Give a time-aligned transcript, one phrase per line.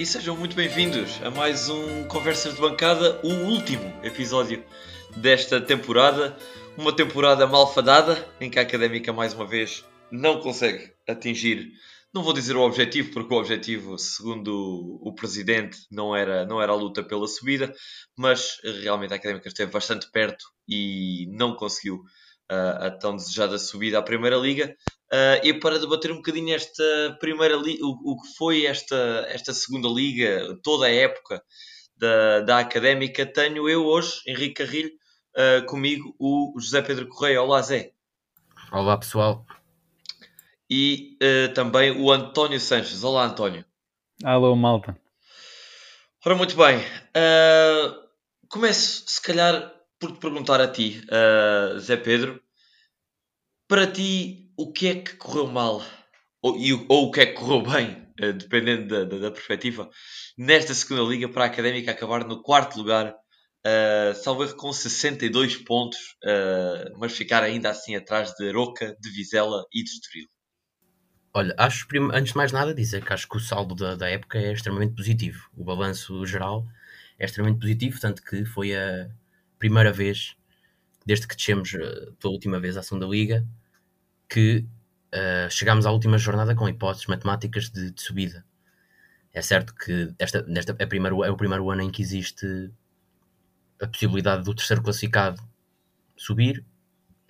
[0.00, 4.64] e sejam muito bem-vindos a mais um Conversas de Bancada, o último episódio
[5.14, 6.34] desta temporada.
[6.78, 11.72] Uma temporada malfadada em que a Académica mais uma vez não consegue atingir,
[12.14, 16.72] não vou dizer o objetivo, porque o objetivo, segundo o presidente, não era, não era
[16.72, 17.70] a luta pela subida,
[18.16, 21.96] mas realmente a Académica esteve bastante perto e não conseguiu
[22.50, 24.74] uh, a tão desejada subida à Primeira Liga.
[25.12, 29.52] Uh, e para debater um bocadinho esta primeira liga, o, o, que foi esta, esta
[29.52, 31.42] segunda liga, toda a época
[31.96, 34.92] da, da académica, tenho eu hoje, Henrique Carrilho,
[35.36, 37.42] uh, comigo o José Pedro Correia.
[37.42, 37.90] Olá, Zé.
[38.70, 39.44] Olá, pessoal.
[40.70, 43.02] E uh, também o António Sanches.
[43.02, 43.64] Olá, António.
[44.22, 44.96] Alô, malta.
[46.24, 46.78] Ora, muito bem.
[48.48, 51.02] começo, se calhar, por te perguntar a ti,
[51.78, 52.40] Zé Pedro.
[53.66, 55.82] Para ti, o que é que correu mal
[56.42, 56.54] ou,
[56.88, 59.88] ou o que é que correu bem, uh, dependendo da, da, da, perspectiva,
[60.36, 65.98] nesta segunda liga para a Académica acabar no quarto lugar, uh, salvo com 62 pontos,
[66.24, 70.28] uh, mas ficar ainda assim atrás de Aroca, de Vizela e de Estoril.
[71.32, 74.38] Olha, acho, antes de mais nada, dizer que acho que o saldo da, da época
[74.38, 75.48] é extremamente positivo.
[75.56, 76.66] O balanço geral
[77.18, 79.08] é extremamente positivo, tanto que foi a
[79.58, 80.34] primeira vez,
[81.06, 81.70] desde que descemos
[82.18, 83.46] pela última vez à segunda liga,
[84.30, 84.64] que
[85.12, 88.44] uh, chegámos à última jornada com hipóteses matemáticas de, de subida.
[89.32, 92.70] É certo que esta, nesta é, primeiro, é o primeiro ano em que existe
[93.80, 95.42] a possibilidade do terceiro classificado
[96.16, 96.64] subir,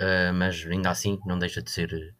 [0.00, 2.14] uh, mas ainda assim não deixa de ser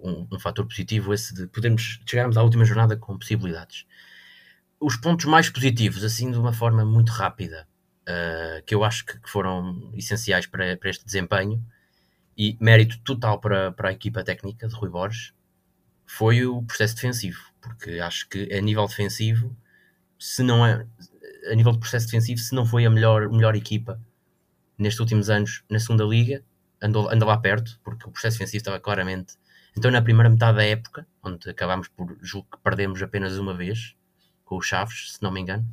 [0.00, 3.86] um, um fator positivo esse de podermos chegarmos à última jornada com possibilidades.
[4.80, 7.68] Os pontos mais positivos, assim de uma forma muito rápida,
[8.02, 11.64] uh, que eu acho que, que foram essenciais para, para este desempenho,
[12.38, 15.34] e mérito total para, para a equipa técnica de Rui Borges
[16.06, 19.54] foi o processo defensivo, porque acho que a nível defensivo,
[20.18, 20.86] se não é
[21.50, 24.00] a nível de processo defensivo, se não foi a melhor, melhor equipa
[24.78, 26.44] nestes últimos anos na segunda liga,
[26.80, 29.34] andou, andou lá perto, porque o processo defensivo estava claramente.
[29.76, 33.96] Então, na primeira metade da época, onde acabámos por julgo que perdemos apenas uma vez
[34.44, 35.68] com os Chaves, se não me engano,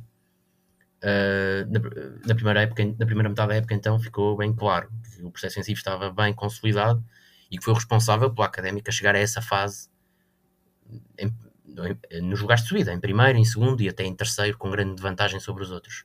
[1.06, 1.78] Uh, na,
[2.26, 5.54] na, primeira época, na primeira metade da época, então, ficou bem claro que o processo
[5.54, 7.04] ofensivo estava bem consolidado
[7.48, 9.88] e que foi o responsável pela académica chegar a essa fase
[11.16, 11.32] em,
[12.10, 15.00] em, nos lugares de subida, em primeiro, em segundo e até em terceiro, com grande
[15.00, 16.04] vantagem sobre os outros.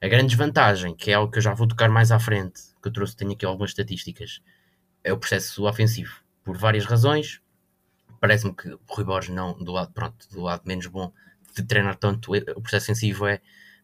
[0.00, 2.88] A grande desvantagem, que é algo que eu já vou tocar mais à frente, que
[2.88, 4.42] eu trouxe, tenho aqui algumas estatísticas,
[5.04, 6.24] é o processo ofensivo.
[6.42, 7.40] Por várias razões,
[8.20, 11.12] parece-me que o Rui Borges não, do lado, pronto, do lado menos bom
[11.54, 13.40] de treinar tanto o processo ofensivo é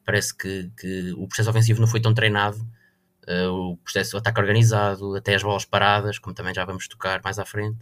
[0.09, 2.57] parece que, que o processo ofensivo não foi tão treinado,
[3.29, 7.21] uh, o processo o ataque organizado, até as bolas paradas, como também já vamos tocar
[7.23, 7.77] mais à frente,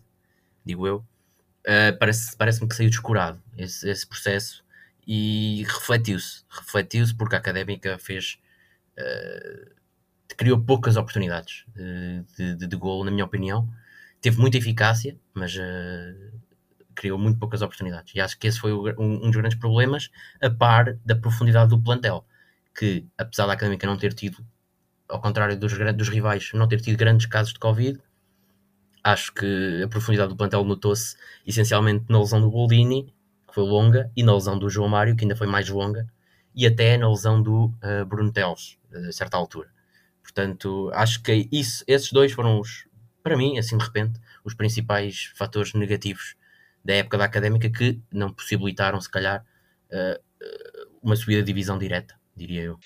[0.64, 4.64] digo eu, uh, parece, parece-me que saiu descurado esse, esse processo
[5.06, 8.40] e refletiu-se, refletiu-se porque a académica fez
[8.98, 9.70] uh,
[10.36, 11.64] criou poucas oportunidades
[12.36, 13.72] de, de, de golo, na minha opinião.
[14.20, 16.40] Teve muita eficácia, mas uh,
[16.96, 18.14] criou muito poucas oportunidades.
[18.14, 21.80] E acho que esse foi um, um dos grandes problemas, a par da profundidade do
[21.80, 22.26] plantel,
[22.76, 24.44] que apesar da Académica não ter tido,
[25.08, 28.00] ao contrário dos, dos rivais, não ter tido grandes casos de Covid,
[29.04, 33.04] acho que a profundidade do plantel notou-se essencialmente na lesão do Boldini,
[33.46, 36.08] que foi longa, e na lesão do João Mário, que ainda foi mais longa,
[36.54, 39.68] e até na lesão do uh, Bruno Teles, a certa altura.
[40.22, 42.88] Portanto, acho que isso, esses dois foram os,
[43.22, 46.34] para mim, assim de repente, os principais fatores negativos
[46.86, 49.44] da época da académica que não possibilitaram, se calhar,
[49.90, 52.78] uh, uma subida de divisão direta, diria eu.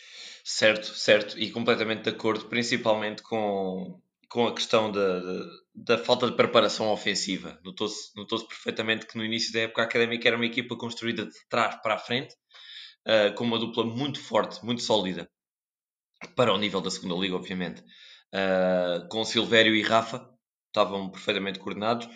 [0.43, 5.21] Certo, certo, e completamente de acordo, principalmente com, com a questão da,
[5.75, 7.61] da, falta de preparação ofensiva.
[7.63, 11.49] Notou-se notou perfeitamente que no início da época a académica era uma equipa construída de
[11.51, 12.35] trás para a frente,
[13.07, 15.29] uh, com uma dupla muito forte, muito sólida,
[16.35, 17.83] para o nível da segunda liga, obviamente.
[18.33, 20.27] Uh, com Silvério e Rafa,
[20.69, 22.09] estavam perfeitamente coordenados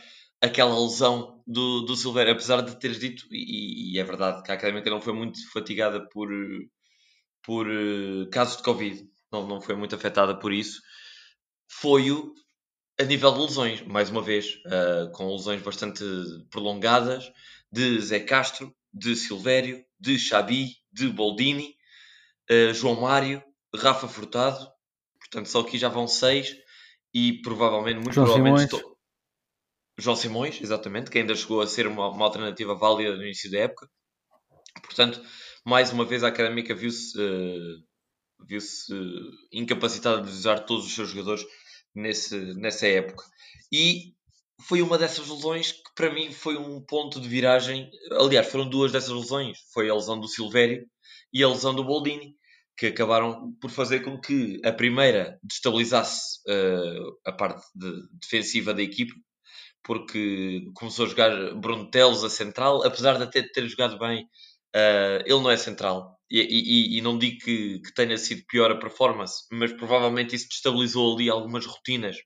[0.44, 4.54] aquela lesão do, do Silveira, apesar de teres dito, e, e, é verdade que a
[4.54, 6.28] Académica não foi muito fatigada por,
[7.42, 10.82] por uh, casos de Covid, não, não foi muito afetada por isso,
[11.66, 12.32] foi-o
[13.00, 16.04] a nível de lesões, mais uma vez, uh, com lesões bastante
[16.50, 17.32] prolongadas,
[17.72, 21.74] de Zé Castro, de Silvério, de Xabi, de Boldini,
[22.50, 23.42] uh, João Mário,
[23.74, 24.68] Rafa Furtado,
[25.18, 26.54] portanto só aqui já vão seis,
[27.12, 28.70] e provavelmente, muito João provavelmente...
[28.70, 28.93] Simões.
[29.98, 33.60] João Simões, exatamente, que ainda chegou a ser uma, uma alternativa válida no início da
[33.60, 33.88] época.
[34.82, 35.22] Portanto,
[35.64, 37.84] mais uma vez a Académica viu-se uh,
[38.46, 41.44] viu-se uh, incapacitada de usar todos os seus jogadores
[41.94, 43.24] nesse, nessa época.
[43.72, 44.14] E
[44.66, 47.90] foi uma dessas lesões que para mim foi um ponto de viragem.
[48.12, 49.58] Aliás, foram duas dessas lesões.
[49.72, 50.86] Foi a lesão do Silvério
[51.32, 52.36] e a lesão do Boldini,
[52.76, 58.82] que acabaram por fazer com que a primeira destabilizasse uh, a parte de, defensiva da
[58.82, 59.12] equipe,
[59.84, 64.24] porque começou a jogar Bruno Teles a central, apesar de até ter jogado bem,
[64.74, 66.18] uh, ele não é central.
[66.30, 70.48] E, e, e não digo que, que, tenha sido pior a performance, mas provavelmente isso
[70.48, 72.16] destabilizou ali algumas rotinas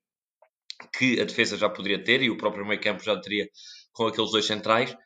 [0.96, 3.48] que a defesa já poderia ter e o próprio meio campo já teria
[3.92, 4.96] com aqueles dois centrais.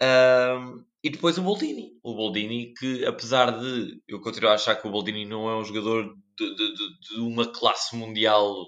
[0.00, 1.92] Um, e depois o Boldini.
[2.02, 5.64] O Boldini, que apesar de eu continuar a achar que o Boldini não é um
[5.64, 8.66] jogador de, de, de uma classe mundial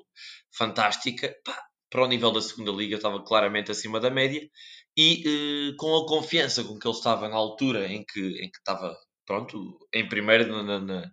[0.56, 1.62] fantástica, pá,
[1.96, 4.46] para o nível da segunda liga estava claramente acima da média
[4.94, 8.58] e uh, com a confiança com que ele estava na altura em que, em que
[8.58, 8.94] estava
[9.24, 11.10] pronto, em primeiro na, na,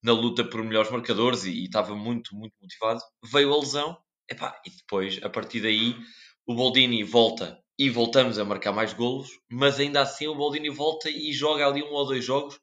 [0.00, 3.00] na luta por melhores marcadores e, e, estava muito, muito motivado,
[3.32, 3.98] veio a lesão
[4.30, 5.96] Epá, e depois, a partir daí,
[6.46, 11.10] o Boldini volta e voltamos a marcar mais golos, mas ainda assim o Boldini volta
[11.10, 12.54] e joga ali um ou dois jogos,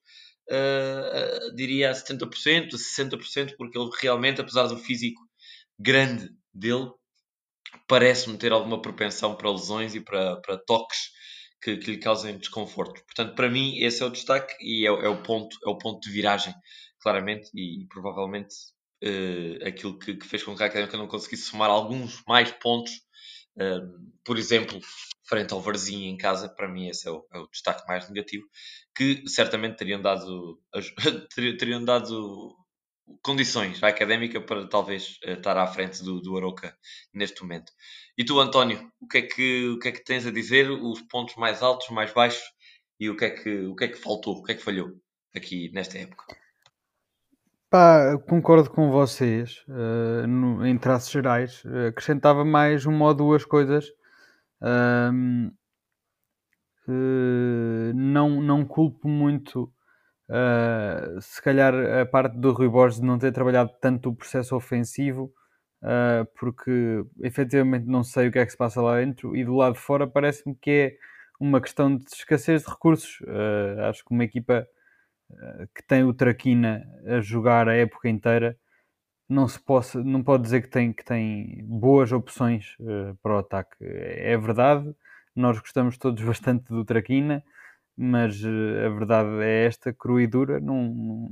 [0.49, 5.21] uh, uh, diria a 70%, a 60%, porque ele realmente, apesar do físico
[5.77, 6.89] grande dele,
[7.87, 11.11] parece-me ter alguma propensão para lesões e para, para toques
[11.61, 13.03] que, que, lhe causem desconforto.
[13.05, 15.99] Portanto, para mim, esse é o destaque e é, é, o, ponto, é o ponto
[15.99, 16.53] de viragem,
[17.01, 18.55] claramente, e provavelmente
[19.03, 22.91] uh, aquilo que, que, fez com que a Académica não conseguisse somar alguns mais pontos,
[23.57, 24.79] uh, por exemplo,
[25.27, 28.45] frente ao Varzim em casa, para mim esse é o, é o destaque mais negativo,
[28.95, 30.59] que certamente teriam dado,
[31.59, 32.55] teriam dado
[33.23, 36.75] condições à Académica para talvez uh, estar à frente do, do Aroca
[37.13, 37.71] neste momento.
[38.17, 40.69] E tu, António, o que, é que, o que é que tens a dizer?
[40.69, 42.43] Os pontos mais altos, mais baixos
[42.99, 44.91] e o que é que, o que, é que faltou, o que é que falhou
[45.35, 46.25] aqui nesta época?
[47.69, 51.63] Pá, concordo com vocês, uh, no, em traços gerais.
[51.63, 53.85] Uh, acrescentava mais uma ou duas coisas.
[54.61, 55.51] Uh,
[57.93, 59.71] não, não culpo muito,
[61.21, 65.33] se calhar, a parte do Rui Borges não ter trabalhado tanto o processo ofensivo,
[66.39, 69.73] porque efetivamente não sei o que é que se passa lá dentro e do lado
[69.73, 70.97] de fora parece-me que é
[71.39, 73.19] uma questão de escassez de recursos.
[73.89, 74.67] acho que uma equipa
[75.75, 78.57] que tem o Traquina a jogar a época inteira,
[79.29, 83.37] não se possa, não pode dizer que tem, que tem boas opções uh, para o
[83.37, 83.75] ataque.
[83.79, 84.93] É verdade,
[85.35, 87.43] nós gostamos todos bastante do Traquina,
[88.01, 91.31] mas uh, a verdade é esta, crua e dura, não,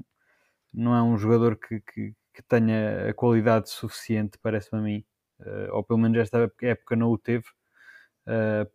[0.73, 5.05] não é um jogador que, que, que tenha a qualidade suficiente, parece-me a mim,
[5.39, 7.45] uh, ou pelo menos esta época não o teve,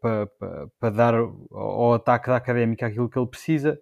[0.01, 3.79] para pa, pa dar ao, ataque da Académica aquilo que ele precisa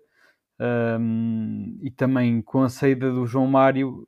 [0.60, 4.06] um, e também com a saída do João Mário,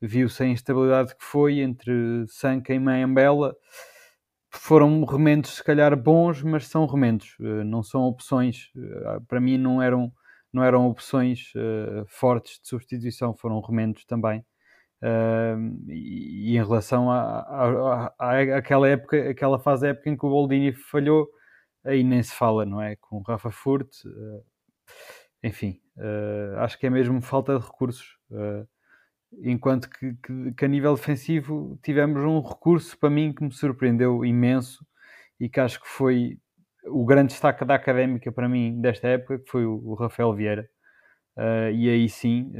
[0.00, 1.92] viu-se a instabilidade que foi entre
[2.28, 3.56] Sanca e Mayambela.
[4.56, 8.70] Foram remendos, se calhar, bons, mas são remendos, uh, não são opções.
[8.74, 10.12] Uh, para mim, não eram,
[10.52, 14.44] não eram opções uh, fortes de substituição, foram remendos também.
[15.88, 17.08] E, em relação
[18.18, 21.28] àquela época, aquela fase época em que o Boldini falhou,
[21.84, 22.96] aí nem se fala, não é?
[22.96, 23.88] Com o Rafa Furt,
[25.44, 25.78] enfim,
[26.58, 28.16] acho que é mesmo falta de recursos.
[29.32, 33.52] Uh, enquanto que, que, que, a nível defensivo tivemos um recurso para mim que me
[33.52, 34.86] surpreendeu imenso
[35.40, 36.38] e que acho que foi
[36.86, 40.68] o grande destaque da académica para mim desta época, que foi o, o Rafael Vieira.
[41.36, 42.52] Uh, e aí sim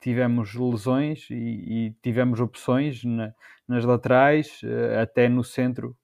[0.00, 3.34] tivemos lesões e, e tivemos opções na,
[3.66, 4.60] nas laterais,
[5.02, 5.96] até no centro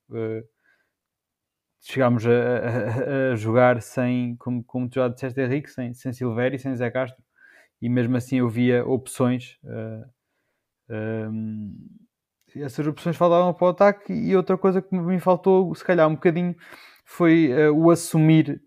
[1.85, 6.55] chegámos a, a, a, jogar sem, como, como tu já disseste, Henrique, sem, sem Silvério
[6.55, 7.23] e sem Zé Castro,
[7.81, 9.57] e mesmo assim eu via opções.
[9.63, 10.05] Uh,
[10.89, 11.75] eh, um,
[12.55, 16.07] ehm, essas opções faltavam para o ataque, e outra coisa que me faltou, se calhar,
[16.07, 16.55] um bocadinho,
[17.05, 18.61] foi uh, o assumir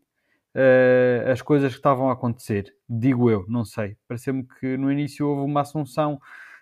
[0.55, 2.75] uh, as coisas que estavam a acontecer.
[2.89, 3.97] Digo eu, não sei.
[4.07, 6.21] Pareceu-me que no início houve uma assunção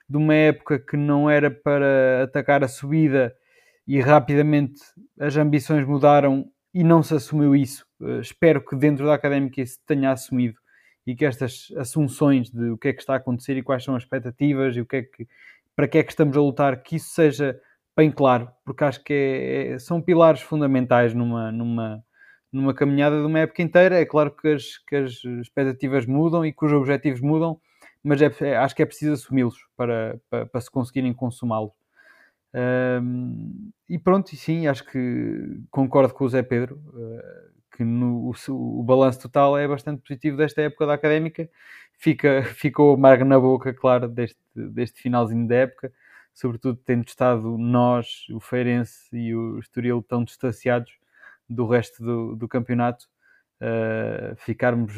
[0.08, 3.34] de uma época que não era para atacar a subida
[3.86, 4.80] e rapidamente
[5.18, 7.84] as ambições mudaram e não se assumiu isso.
[8.00, 10.56] Uh, espero que dentro da académica se tenha assumido
[11.06, 13.94] e que estas assunções de o que é que está a acontecer e quais são
[13.94, 15.28] as expectativas e o que é que,
[15.74, 17.60] para que é que estamos a lutar, que isso seja
[17.96, 22.04] bem claro, porque acho que é, é, são pilares fundamentais numa, numa,
[22.52, 23.98] numa caminhada de uma época inteira.
[23.98, 27.58] É claro que as, que as expectativas mudam e que os objetivos mudam,
[28.02, 31.72] mas é, é acho que é preciso assumi-los para, para, para se conseguirem consumá-los.
[33.02, 38.30] Um, e pronto, e sim, acho que concordo com o Zé Pedro, uh, que no,
[38.30, 41.48] o, o balanço total é bastante positivo desta época da académica.
[41.92, 45.92] Fica, ficou amargo na boca, claro, deste, deste finalzinho da época.
[46.34, 50.92] sobretudo tendo estado nós, o Feirense e o Estoril tão distanciados
[51.48, 53.06] do resto do, do campeonato,
[53.60, 54.92] uh, ficarmos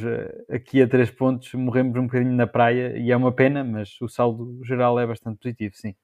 [0.49, 4.09] aqui a três pontos, morremos um bocadinho na praia e é uma pena, mas o
[4.09, 5.95] saldo geral é bastante positivo, sim.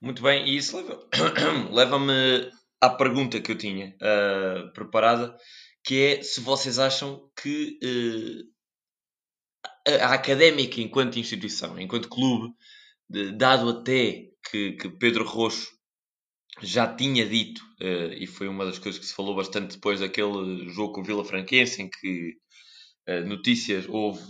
[0.00, 0.76] Muito bem, e isso
[1.72, 2.50] leva-me
[2.84, 5.36] à pergunta que eu tinha uh, preparada,
[5.84, 8.44] que é se vocês acham que uh,
[9.88, 12.54] a, a académica, enquanto instituição, enquanto clube,
[13.08, 15.68] de, dado até que, que, Pedro Roxo
[16.62, 20.68] já tinha dito, uh, e foi uma das coisas que se falou bastante depois daquele
[20.70, 22.34] jogo com o Vila Franquense, em que
[23.26, 24.22] notícias houve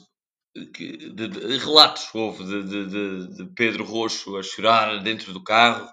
[0.56, 5.88] de, de, relatos houve de, Pedro Roxo a chorar dentro do carro,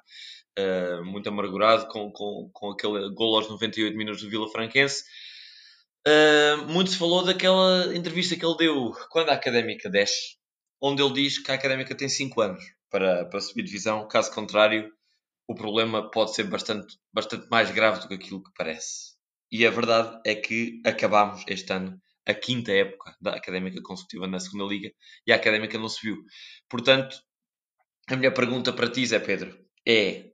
[0.59, 5.03] uh, muito amargurado com, com, com aquele gol aos 98 minutos do Vila Franquense.
[6.07, 10.37] Uh, muito se falou daquela entrevista que ele deu quando a Académica desce,
[10.81, 14.91] onde ele diz que a Académica tem 5 anos para, para subir divisão, caso contrário,
[15.47, 19.11] o problema pode ser bastante, bastante mais grave do que aquilo que parece.
[19.51, 24.39] E a verdade é que acabámos este ano a quinta época da Académica consecutiva na
[24.39, 24.91] segunda Liga
[25.25, 26.23] e a Académica não subiu.
[26.69, 27.17] Portanto,
[28.07, 30.30] a minha pergunta para ti, Zé Pedro, é: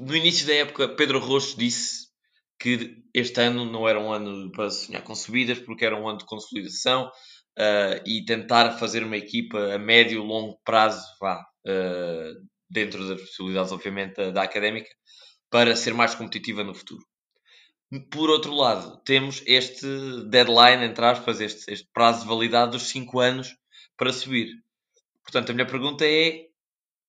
[0.00, 2.08] no início da época, Pedro Roxo disse
[2.58, 6.18] que este ano não era um ano para sonhar com subidas, porque era um ano
[6.18, 12.48] de consolidação uh, e tentar fazer uma equipa a médio e longo prazo, vá, uh,
[12.68, 14.90] dentro das possibilidades, obviamente, da, da académica,
[15.50, 17.04] para ser mais competitiva no futuro.
[18.10, 19.86] Por outro lado, temos este
[20.28, 23.56] deadline, entre aspas, este, este prazo de validade dos 5 anos
[23.96, 24.50] para subir.
[25.22, 26.47] Portanto, a minha pergunta é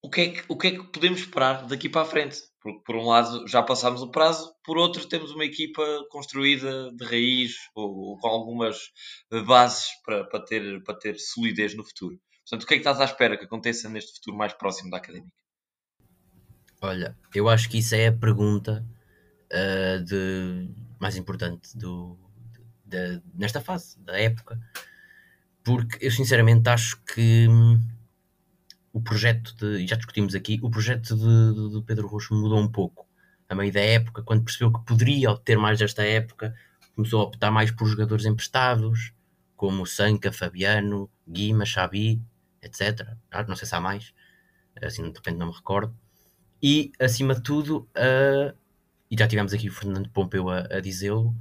[0.02, 2.38] o que é que, o que, é que podemos esperar daqui para a frente?
[2.62, 7.06] Porque, por um lado, já passámos o prazo, por outro, temos uma equipa construída de
[7.06, 8.78] raiz ou, ou com algumas
[9.46, 12.20] bases para, para, ter, para ter solidez no futuro.
[12.44, 14.98] Portanto, o que é que estás à espera que aconteça neste futuro mais próximo da
[14.98, 15.36] académica?
[16.82, 18.86] Olha, eu acho que isso é a pergunta
[19.52, 22.18] uh, de, mais importante do,
[22.86, 24.60] de, de, nesta fase, da época,
[25.64, 27.80] porque eu sinceramente acho que hum,
[29.00, 33.08] o projeto de, já discutimos aqui, o projeto de, de, Pedro Roxo mudou um pouco
[33.48, 36.54] a meio da época, quando percebeu que poderia ter mais desta época,
[36.96, 39.14] começou a optar mais por jogadores emprestados,
[39.56, 42.22] como Sanca, Fabiano, Guima, Xabi,
[42.62, 43.16] etc.
[43.32, 44.14] Ah, não sei se há mais,
[44.82, 45.96] assim de repente não me recordo.
[46.62, 48.56] E acima de tudo, uh,
[49.10, 51.34] e já tivemos aqui o Fernando Pompeu a, a dizê-lo,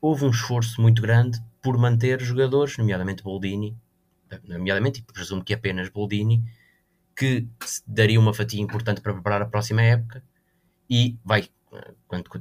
[0.00, 3.76] houve um esforço muito grande por manter jogadores, nomeadamente Boldini,
[4.44, 6.42] nomeadamente, e presumo que apenas Boldini,
[7.20, 7.46] que
[7.86, 10.24] daria uma fatia importante para preparar a próxima época
[10.88, 11.50] e vai,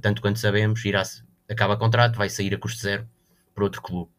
[0.01, 1.03] tanto quanto sabemos, irá,
[1.49, 3.05] acaba contrato, vai sair a custo zero
[3.53, 4.09] para outro clube.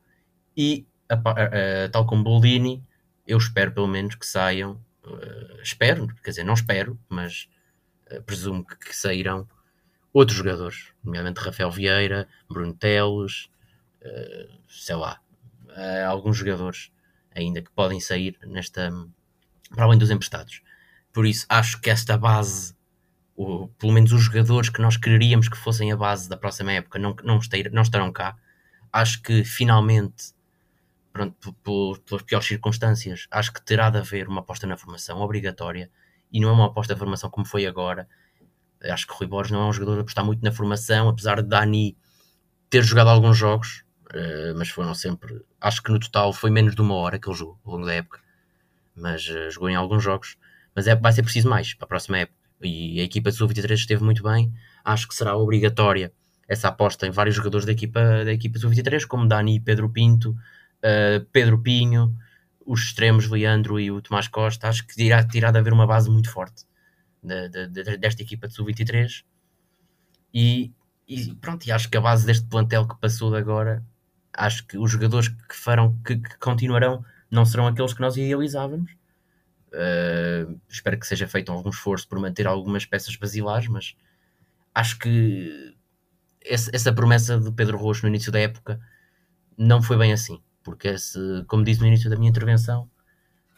[0.54, 2.84] E, a, a, a, tal como Boldini,
[3.26, 4.72] eu espero pelo menos que saiam,
[5.06, 7.48] uh, espero, quer dizer, não espero, mas
[8.12, 9.48] uh, presumo que, que sairão
[10.12, 13.48] outros jogadores, nomeadamente Rafael Vieira, Bruno Teles,
[14.02, 15.22] uh, sei lá,
[16.06, 16.92] alguns jogadores
[17.34, 18.90] ainda que podem sair nesta
[19.74, 20.62] para além dos emprestados.
[21.12, 22.74] Por isso, acho que esta base,
[23.36, 26.98] ou pelo menos os jogadores que nós quereríamos que fossem a base da próxima época,
[26.98, 28.36] não, não, esteir, não estarão cá.
[28.92, 30.34] Acho que finalmente,
[31.12, 31.52] pronto,
[32.06, 35.90] pelas piores circunstâncias, acho que terá de haver uma aposta na formação obrigatória
[36.32, 38.08] e não é uma aposta na formação como foi agora,
[38.88, 41.48] Acho que Rui Borges não é um jogador a apostar muito na formação, apesar de
[41.48, 41.96] Dani
[42.70, 45.44] ter jogado alguns jogos, uh, mas foram sempre.
[45.60, 47.94] Acho que no total foi menos de uma hora que ele jogou ao longo da
[47.94, 48.20] época,
[49.00, 50.36] mas uh, jogou em alguns jogos.
[50.74, 52.38] Mas é, vai ser preciso mais para a próxima época.
[52.62, 54.52] E a equipa de Sub-23 esteve muito bem.
[54.84, 56.12] Acho que será obrigatória
[56.46, 61.24] essa aposta em vários jogadores da equipa, da equipa Sub-23, como Dani, Pedro Pinto, uh,
[61.32, 62.14] Pedro Pinho,
[62.66, 64.68] os extremos Leandro e o Tomás Costa.
[64.68, 66.64] Acho que irá, irá de haver uma base muito forte
[67.22, 69.24] de, de, desta equipa de sub-23
[70.32, 70.72] e,
[71.06, 73.84] e, pronto, e acho que a base deste plantel que passou de agora,
[74.32, 78.92] acho que os jogadores que farão, que, que continuarão, não serão aqueles que nós idealizávamos.
[79.68, 83.96] Uh, espero que seja feito algum esforço por manter algumas peças basilares, mas
[84.74, 85.76] acho que
[86.44, 88.80] essa, essa promessa de Pedro Roxo no início da época
[89.56, 92.90] não foi bem assim, porque esse, como disse no início da minha intervenção,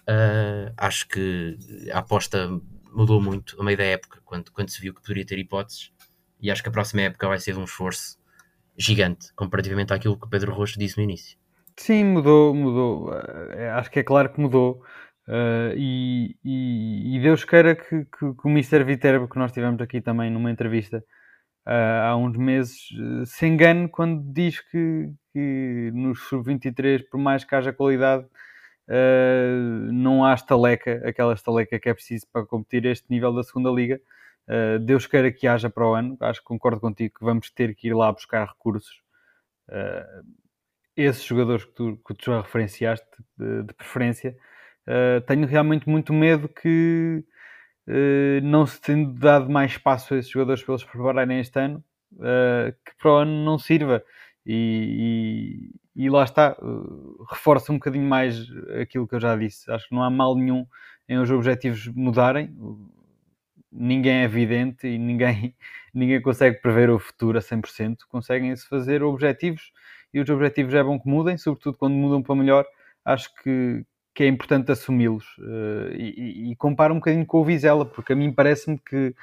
[0.03, 1.57] uh, acho que
[1.93, 2.49] a aposta
[2.93, 5.93] mudou muito a meio da época, quando, quando se viu que poderia ter hipóteses,
[6.41, 8.19] e acho que a próxima época vai ser um esforço
[8.77, 11.39] gigante, comparativamente àquilo que o Pedro Rocha disse no início.
[11.77, 13.13] Sim, mudou, mudou.
[13.55, 14.83] Eh, acho que é claro que mudou.
[15.29, 18.83] Uh, e, e, e, Deus queira que, que, que o Mr.
[18.85, 20.99] Viterbo, que nós tivemos aqui também numa entrevista
[21.67, 22.89] uh, há uns meses,
[23.27, 28.27] se engane quando diz que, que nos sub-23, por mais que haja qualidade,
[29.93, 34.01] não há estaleca, aquela estaleca que é preciso para competir este nível da segunda liga.
[34.85, 37.89] Deus queira que haja para o ano, acho que concordo contigo que vamos ter que
[37.89, 39.01] ir lá buscar recursos.
[39.69, 40.42] Uh,
[40.97, 43.07] esses jogadores que tu, que tu já referenciaste,
[43.39, 44.37] de, de preferência,
[44.87, 47.25] uh, tenho realmente muito medo que
[48.45, 52.97] não se tendo dado mais espaço a esses jogadores para eles prepararem este ano, que
[52.97, 54.05] para o ano não sirva.
[54.47, 56.57] E, e, e, lá está,
[57.29, 58.47] reforça um bocadinho mais
[58.81, 59.69] aquilo que eu já disse.
[59.69, 60.65] Acho que não há mal nenhum
[61.09, 62.55] em os objetivos mudarem
[63.73, 65.57] ninguém é evidente e ninguém,
[65.95, 67.99] ninguém consegue prever o futuro a 100%.
[68.09, 69.73] Conseguem-se fazer objetivos
[70.13, 72.67] e os objetivos é bom que mudem, sobretudo quando mudam para melhor.
[73.05, 75.25] Acho que, que é importante assumi-los.
[75.39, 79.15] Uh, e, e, comparo um bocadinho com o Vizela, porque a mim parece-me que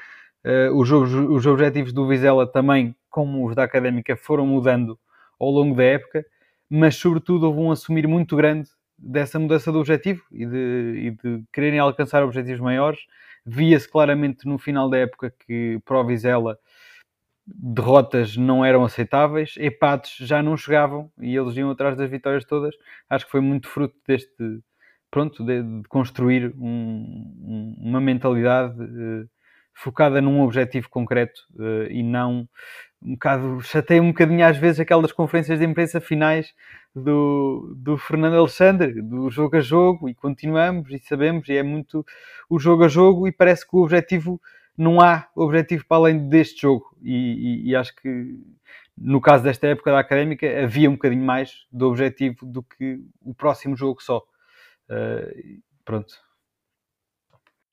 [0.45, 4.99] uh, os, os objetivos do Vizela também, como os da Académica, foram mudando
[5.39, 6.25] ao longo da época,
[6.69, 11.43] mas sobretudo houve um assumir muito grande dessa mudança do objetivo e de, e de
[11.53, 12.99] quererem alcançar objetivos maiores.
[13.45, 16.59] Via-se claramente no final da época que para o Vizela
[17.55, 22.75] derrotas não eram aceitáveis, empates já não chegavam e eles iam atrás das vitórias todas.
[23.09, 24.61] Acho que foi muito fruto deste,
[25.09, 29.29] pronto, de, de construir um, um, uma mentalidade uh,
[29.73, 32.47] focada num objetivo concreto uh, e não
[33.01, 36.53] um bocado, chatei um bocadinho às vezes aquelas conferências de imprensa finais
[36.93, 42.05] do, do Fernando Alexandre, do jogo a jogo, e continuamos e sabemos, e é muito
[42.49, 44.41] o jogo a jogo, e parece que o objetivo
[44.79, 48.37] não há objetivo para além deste jogo, e, e, e acho que
[48.97, 53.33] no caso desta época da académica havia um bocadinho mais do objetivo do que o
[53.33, 54.19] próximo jogo só.
[54.89, 56.13] Uh, pronto.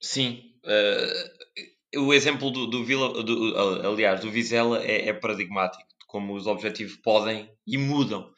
[0.01, 0.53] Sim.
[0.65, 3.55] Uh, o exemplo do, do Vila, do,
[3.87, 8.33] aliás, do Vizela é, é paradigmático de como os objetivos podem e mudam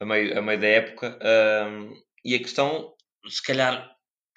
[0.00, 1.18] a meio, a meio da época.
[1.22, 2.92] Um, e a questão,
[3.28, 3.90] se calhar,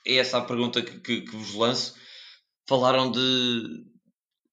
[0.05, 1.99] é essa a pergunta que, que, que vos lanço.
[2.71, 3.83] Falaram de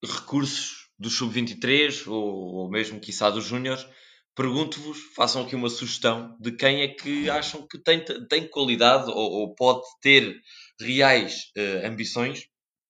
[0.05, 3.87] recursos do Sub-23 ou, ou mesmo, quiçá, dos Júniores.
[4.35, 9.17] Pergunto-vos, façam aqui uma sugestão de quem é que acham que tem, tem qualidade ou,
[9.17, 10.37] ou pode ter
[10.81, 12.49] reais uh, ambições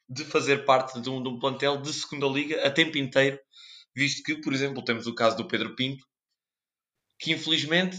[0.09, 3.39] de fazer parte de um, de um plantel de segunda liga a tempo inteiro,
[3.95, 6.07] visto que, por exemplo, temos o caso do Pedro Pinto,
[7.21, 7.99] que infelizmente,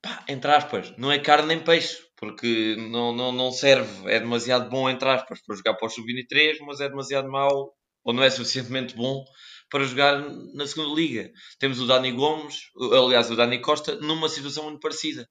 [0.00, 4.70] pá, entre aspas, não é carne nem peixe, porque não, não, não serve, é demasiado
[4.70, 7.74] bom, entre aspas, para jogar para o Sub-23, mas é demasiado mau,
[8.04, 9.24] ou não é suficientemente bom
[9.70, 10.20] para jogar
[10.54, 11.30] na segunda liga.
[11.58, 12.56] Temos o Dani Gomes,
[12.92, 15.28] aliás, o Dani Costa, numa situação muito parecida.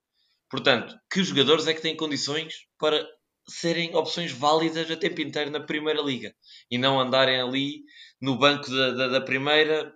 [0.49, 3.05] Portanto, que jogadores é que têm condições para
[3.47, 6.33] serem opções válidas a tempo inteiro na primeira liga
[6.69, 7.83] e não andarem ali
[8.21, 9.93] no banco da, da, da primeira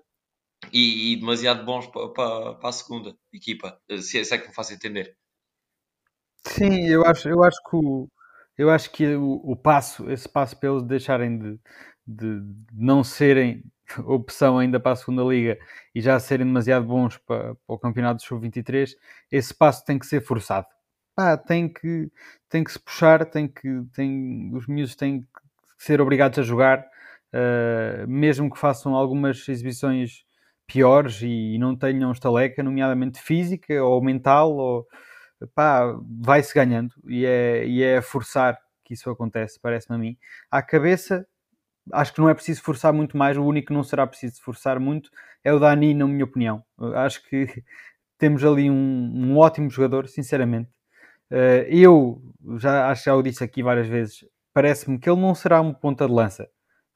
[0.71, 4.73] e, e demasiado bons para, para, a segunda equipa, se, se é que me faço
[4.73, 5.17] entender.
[6.47, 8.09] Sim, eu acho, eu acho que o,
[8.57, 11.59] eu acho que o, o passo, esse passo para eles deixarem de,
[12.07, 12.41] de,
[12.73, 13.63] não serem
[14.05, 15.57] opção ainda para a segunda liga
[15.93, 18.91] e já serem demasiado bons para, para o campeonato do sub-23,
[19.31, 20.67] esse passo tem que ser forçado.
[21.15, 22.09] Pá, tem que,
[22.49, 25.27] tem que se puxar, tem que, tem, os miúdos têm que
[25.77, 26.79] ser obrigados a jogar,
[27.33, 30.23] uh, mesmo que façam algumas exibições
[30.67, 34.87] piores e não tenham estaleca, nomeadamente física ou mental, ou
[35.47, 40.17] pá, vai-se ganhando e é, e é forçar que isso acontece, parece-me a mim.
[40.49, 41.27] À cabeça,
[41.93, 44.79] acho que não é preciso forçar muito mais, o único que não será preciso forçar
[44.79, 45.09] muito
[45.43, 46.63] é o Dani, na minha opinião.
[46.95, 47.45] Acho que
[48.17, 50.69] temos ali um, um ótimo jogador, sinceramente.
[51.31, 52.21] Eh, eu
[52.57, 56.07] já acho já o disse aqui várias vezes, parece-me que ele não será um ponta
[56.07, 56.49] de lança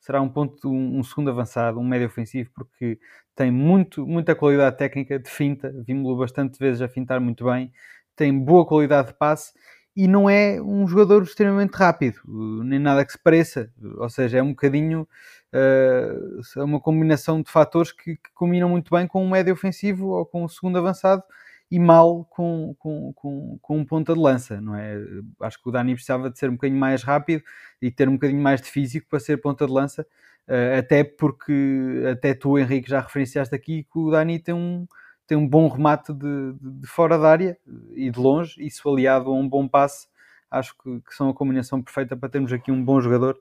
[0.03, 2.99] será um ponto, um, um, segundo avançado, um médio ofensivo, porque
[3.35, 7.71] tem muito, muita qualidade técnica de finta, vimos-lo bastante vezes a fintar muito bem,
[8.15, 9.53] tem boa qualidade de passe
[9.95, 14.43] e não é um jogador extremamente rápido, nem nada que se pareça, ou seja, é
[14.43, 15.07] um bocadinho
[15.53, 20.25] uh, uma combinação de fatores que, que combinam muito bem com um médio ofensivo ou
[20.25, 21.23] com um segundo avançado
[21.69, 24.95] e mal com, com, com, com um ponta de lança, não é?
[25.41, 27.43] Acho que o Dani precisava de ser um bocadinho mais rápido
[27.81, 30.05] e ter um bocadinho mais de físico para ser ponta de lança,
[30.47, 34.87] uh, até porque, até tu, Henrique, já referenciaste aqui que o Dani tem um,
[35.33, 37.57] tem um bom remate de, de, fora da área
[37.95, 40.07] e de longe, isso aliado a um bom passe,
[40.51, 43.35] acho que, que, são a combinação perfeita para termos aqui um bom jogador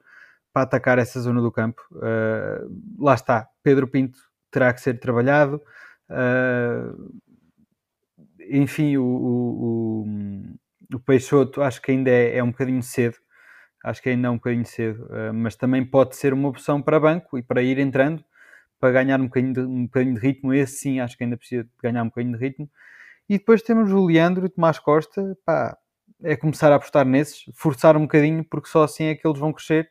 [0.54, 1.82] para atacar essa zona do campo.
[1.92, 4.18] Uh, lá está, Pedro Pinto
[4.50, 5.60] terá que ser trabalhado.
[6.08, 7.12] Uh,
[8.48, 10.06] enfim, o, o,
[10.94, 13.16] o, Peixoto acho que ainda é, é, um bocadinho cedo.
[13.84, 16.98] Acho que ainda é um bocadinho cedo, uh, mas também pode ser uma opção para
[16.98, 18.24] banco e para ir entrando
[18.82, 20.52] para ganhar um bocadinho, de, um bocadinho de ritmo.
[20.52, 22.68] Esse sim, acho que ainda precisa ganhar um bocadinho de ritmo.
[23.28, 25.38] E depois temos o Leandro e o Tomás Costa.
[25.46, 25.78] Pá,
[26.24, 29.52] é começar a apostar nesses, forçar um bocadinho, porque só assim é que eles vão
[29.52, 29.88] crescer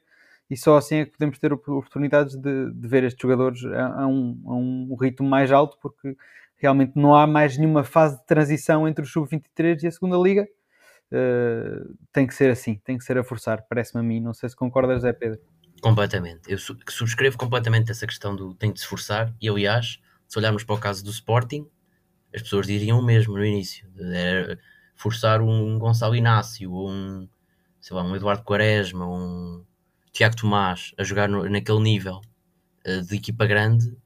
[0.49, 4.07] e só assim é que podemos ter oportunidades de, de ver estes jogadores a, a,
[4.07, 6.13] um, a, um, ritmo mais alto, porque
[6.57, 10.45] realmente não há mais nenhuma fase de transição entre o sub-23 e a segunda liga.
[11.13, 14.19] Uh, tem que ser assim, tem que ser a forçar, parece-me a mim.
[14.19, 15.39] Não sei se concordas, Zé Pedro.
[15.81, 16.41] Completamente.
[16.47, 19.33] Eu subscrevo completamente essa questão do tem de se esforçar.
[19.41, 21.67] E aliás, se olharmos para o caso do Sporting,
[22.33, 23.89] as pessoas diriam o mesmo no início.
[23.97, 24.59] Era
[24.95, 27.27] forçar um Gonçalo Inácio, um,
[27.79, 29.65] sei lá, um Eduardo Quaresma, um
[30.11, 32.21] Tiago Tomás a jogar no, naquele nível
[32.85, 33.97] uh, de equipa grande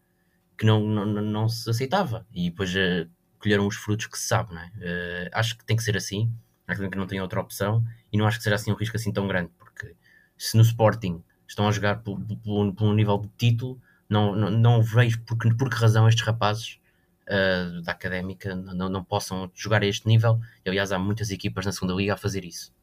[0.57, 2.25] que não, não, não se aceitava.
[2.33, 4.67] E depois uh, colheram os frutos que se sabe, não é?
[4.77, 6.31] Uh, acho que tem que ser assim.
[6.65, 7.83] Acho que não tem outra opção.
[8.11, 9.51] E não acho que seja assim um risco assim tão grande.
[9.59, 9.93] Porque
[10.37, 13.79] se no Sporting estão a jogar por, um nível de título,
[14.09, 16.79] não, não, não vejo por que, por que razão estes rapazes
[17.27, 20.39] uh, da académica não, não possam jogar a este nível.
[20.63, 22.73] E, aliás, há muitas equipas na segunda liga a fazer isso.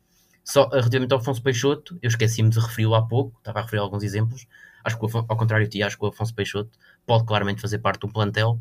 [0.44, 4.02] Só relativamente ao Afonso Peixoto, eu esqueci-me de referi-lo há pouco, estava a referir alguns
[4.02, 4.46] exemplos.
[4.84, 8.00] Acho que, ao contrário de ti, acho que o Afonso Peixoto pode claramente fazer parte
[8.00, 8.60] de um plantel.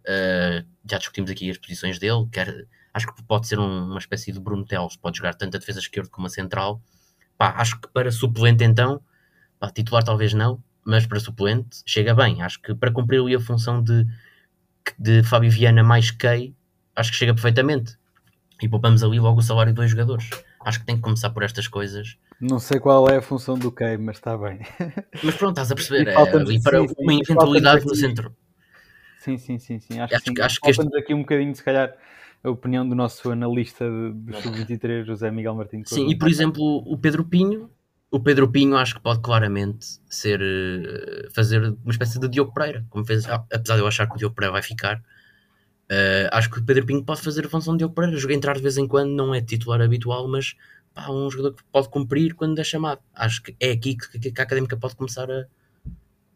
[0.00, 2.26] Uh, já discutimos aqui as posições dele.
[2.32, 5.60] Quer, acho que pode ser um, uma espécie de Bruno Teles, pode jogar tanto a
[5.60, 6.82] defesa esquerda como a central.
[7.38, 9.00] Pá, acho que para suplente, então,
[9.60, 12.42] pá, titular talvez não, mas para suplente chega bem.
[12.42, 14.06] Acho que para cumprir ali a função de,
[14.98, 16.54] de Fábio Viana mais Key,
[16.96, 17.96] acho que chega perfeitamente.
[18.60, 20.28] E poupamos ali logo o salário de dois jogadores.
[20.64, 22.18] Acho que tem que começar por estas coisas.
[22.40, 24.60] Não sei qual é a função do Key, mas está bem.
[25.22, 26.08] Mas pronto, estás a perceber.
[26.08, 28.34] É, ali para sim, uma eventualidade no centro.
[29.18, 30.00] Sim, sim, sim, sim.
[30.00, 30.42] Acho, acho que, sim.
[30.42, 30.98] acho que este...
[30.98, 31.94] aqui um bocadinho, se calhar,
[32.42, 35.90] a opinião do nosso analista do Sub-23, José Miguel Martins.
[35.90, 37.70] Sim, e por exemplo, o Pedro Pinho
[38.10, 42.84] o Pedro Pinho acho que pode claramente ser uh, fazer uma espécie de Diogo Pereira,
[42.90, 44.98] como fez, apesar de eu achar que o Diogo Pereira vai ficar.
[45.90, 48.56] Uh, acho que o Pedro Pinho pode fazer a função de Diogo Pereira, jogar entrar
[48.56, 50.56] de vez em quando, não é titular habitual, mas
[50.92, 53.00] pá, um jogador que pode cumprir quando é chamado.
[53.14, 55.46] Acho que é aqui que, que a académica pode começar a,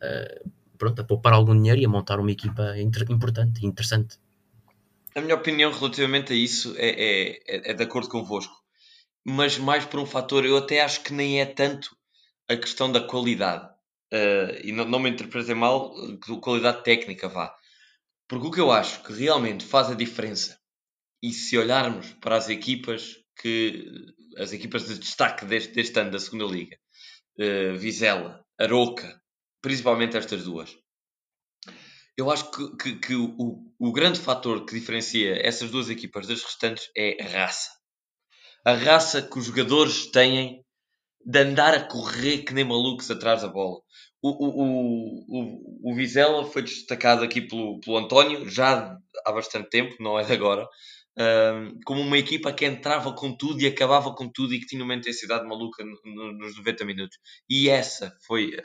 [0.00, 0.40] a,
[0.78, 4.16] pronto, a poupar algum dinheiro e a montar uma equipa inter, importante e interessante.
[5.16, 8.63] A minha opinião relativamente a isso é, é, é, é de acordo convosco
[9.24, 11.96] mas mais por um fator, eu até acho que nem é tanto
[12.48, 13.66] a questão da qualidade.
[14.12, 15.94] Uh, e não, não me interpretem mal,
[16.42, 17.54] qualidade técnica vá.
[18.28, 20.58] Porque o que eu acho que realmente faz a diferença,
[21.22, 23.90] e se olharmos para as equipas que
[24.36, 26.76] as equipas de destaque deste, deste ano da segunda Liga,
[27.38, 29.20] uh, Vizela, Aroca,
[29.62, 30.76] principalmente estas duas,
[32.16, 36.42] eu acho que, que, que o, o grande fator que diferencia essas duas equipas das
[36.42, 37.70] restantes é a raça
[38.64, 40.64] a raça que os jogadores têm
[41.24, 43.80] de andar a correr que nem malucos atrás da bola.
[44.22, 49.94] O, o, o, o Vizela foi destacado aqui pelo, pelo António, já há bastante tempo,
[50.00, 50.66] não é de agora,
[51.16, 54.82] um, como uma equipa que entrava com tudo e acabava com tudo e que tinha
[54.82, 57.18] uma intensidade maluca no, nos 90 minutos.
[57.48, 58.56] E essa foi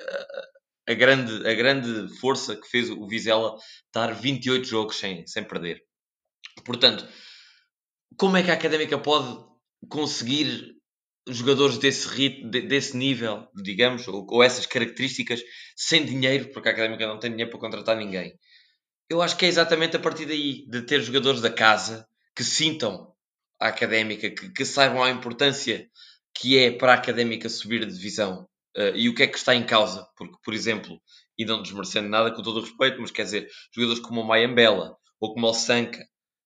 [0.88, 5.43] a, a, grande, a grande força que fez o Vizela estar 28 jogos sem, sem
[5.43, 5.83] perder.
[6.65, 7.07] Portanto,
[8.17, 9.48] como é que a Académica pode
[9.87, 10.75] conseguir
[11.27, 15.41] jogadores desse ritmo, desse nível, digamos, ou, ou, essas características,
[15.75, 18.33] sem dinheiro, porque a Académica não tem dinheiro para contratar ninguém.
[19.09, 23.13] Eu acho que é exatamente a partir daí, de ter jogadores da casa que sintam
[23.59, 25.87] a Académica, que, que saibam a importância
[26.33, 29.55] que é para a Académica subir de divisão uh, e o que é que está
[29.55, 30.07] em causa.
[30.15, 30.99] Porque, por exemplo,
[31.37, 34.95] e não desmerecendo nada com todo o respeito, mas quer dizer, jogadores como o Mayambela
[35.19, 36.05] ou como o Sanka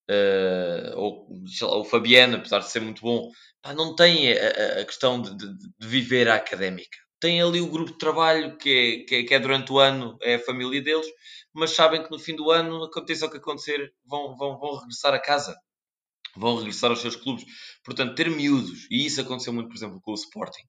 [0.10, 1.28] uh, ou
[1.62, 3.30] lá, o Fabiano, apesar de ser muito bom,
[3.62, 6.98] pá, não tem a, a questão de, de, de, viver a académica.
[7.20, 10.18] Tem ali o grupo de trabalho que é, que é, que, é, durante o ano,
[10.22, 11.08] é a família deles,
[11.54, 15.13] mas sabem que no fim do ano, aconteça o que acontecer, vão, vão, vão regressar
[15.13, 15.56] a casa.
[16.36, 17.46] Vão regressar aos seus clubes.
[17.84, 20.63] Portanto, ter miúdos, e isso aconteceu muito, por exemplo, com o Sporting,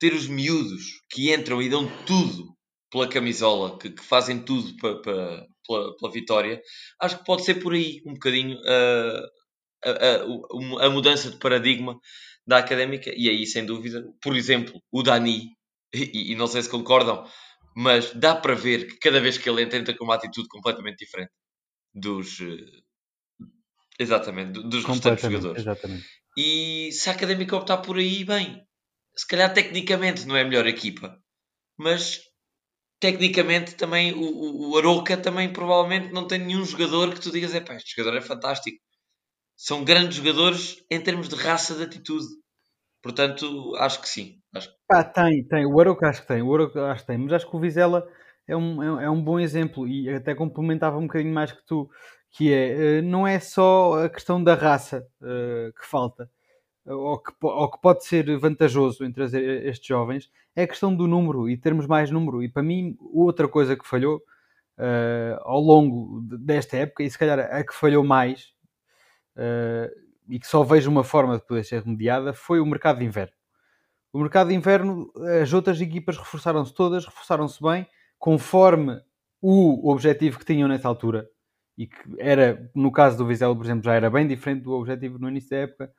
[0.00, 2.56] ter os miúdos que entram e dão tudo
[2.90, 6.60] pela camisola, que, que fazem tudo para, para, pela, pela, vitória,
[7.00, 9.28] acho que pode ser por aí um bocadinho uh,
[9.84, 12.00] a, a, a, mudança de paradigma
[12.46, 15.50] da académica, e aí sem dúvida, por exemplo, o Dani,
[15.94, 17.24] e, e não sei se concordam,
[17.76, 20.98] mas dá para ver que cada vez que ele entra, entra com uma atitude completamente
[20.98, 21.30] diferente
[21.94, 22.38] dos.
[23.98, 25.62] Exatamente, dos restantes jogadores.
[25.62, 26.06] Exatamente.
[26.36, 28.62] E se a académica optar por aí, bem,
[29.16, 31.20] se calhar tecnicamente não é a melhor equipa,
[31.76, 32.20] mas
[33.00, 37.60] tecnicamente também o, o Aroca também provavelmente não tem nenhum jogador que tu digas, é
[37.60, 38.78] pá, este jogador é fantástico.
[39.56, 42.26] São grandes jogadores em termos de raça de atitude.
[43.02, 44.40] Portanto, acho que sim.
[44.54, 44.70] Acho...
[44.90, 45.66] Ah, tem, tem.
[45.66, 46.42] O Aroca acho que tem.
[46.42, 47.18] O Aroca acho que tem.
[47.18, 48.06] Mas acho que o Vizela
[48.46, 51.88] é um, é, é um bom exemplo e até complementava um bocadinho mais que tu,
[52.30, 56.30] que é, eh, não é só a questão da raça uh, que falta.
[56.88, 61.06] Ou que, ou que pode ser vantajoso em trazer estes jovens, é a questão do
[61.06, 62.42] número e termos mais número.
[62.42, 64.22] E para mim, outra coisa que falhou
[64.78, 68.52] uh, ao longo desta época, e se calhar a que falhou mais,
[69.36, 73.04] uh, e que só vejo uma forma de poder ser remediada, foi o mercado de
[73.04, 73.32] inverno.
[74.12, 77.86] O mercado de inverno, as outras equipas reforçaram-se todas, reforçaram-se bem,
[78.18, 79.00] conforme
[79.40, 81.28] o objetivo que tinham nessa altura.
[81.76, 85.18] E que era, no caso do Vizela, por exemplo, já era bem diferente do objetivo
[85.18, 85.92] no início da época.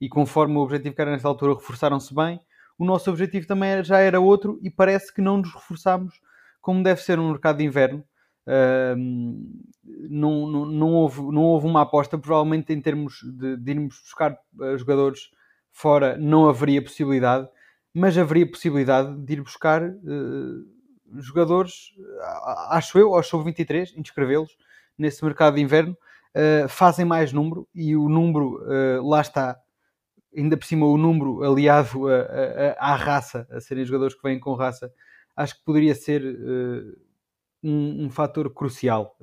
[0.00, 2.40] E conforme o objetivo que era nessa altura, reforçaram-se bem.
[2.78, 6.20] O nosso objetivo também já era outro e parece que não nos reforçámos
[6.60, 8.04] como deve ser um mercado de inverno.
[10.08, 14.32] Não, não, não, houve, não houve uma aposta, provavelmente em termos de, de irmos buscar
[14.32, 15.30] uh, jogadores
[15.76, 17.46] fora não haveria possibilidade,
[17.92, 21.92] mas haveria possibilidade de ir buscar uh, jogadores,
[22.70, 24.56] acho eu, aos sub-23, inscrevê-los
[24.96, 25.94] nesse mercado de inverno,
[26.34, 29.58] uh, fazem mais número e o número, uh, lá está,
[30.36, 32.20] ainda por cima o número aliado a,
[32.78, 34.92] a, à raça, a serem jogadores que vêm com raça,
[35.36, 36.96] acho que poderia ser uh,
[37.62, 39.16] um, um fator crucial.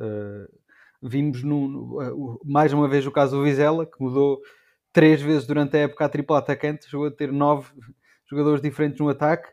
[1.02, 4.42] vimos no, no, mais uma vez o caso do Vizela, que mudou
[4.92, 7.72] três vezes durante a época a tripla atacante, chegou a ter nove
[8.26, 9.50] jogadores diferentes no ataque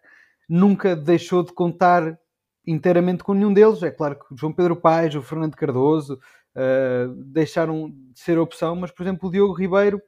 [0.50, 2.18] nunca deixou de contar
[2.66, 3.84] inteiramente com nenhum deles.
[3.84, 8.74] É claro que o João Pedro Paes, o Fernando Cardoso uh, deixaram de ser opção,
[8.74, 10.02] mas por exemplo o Diogo Ribeiro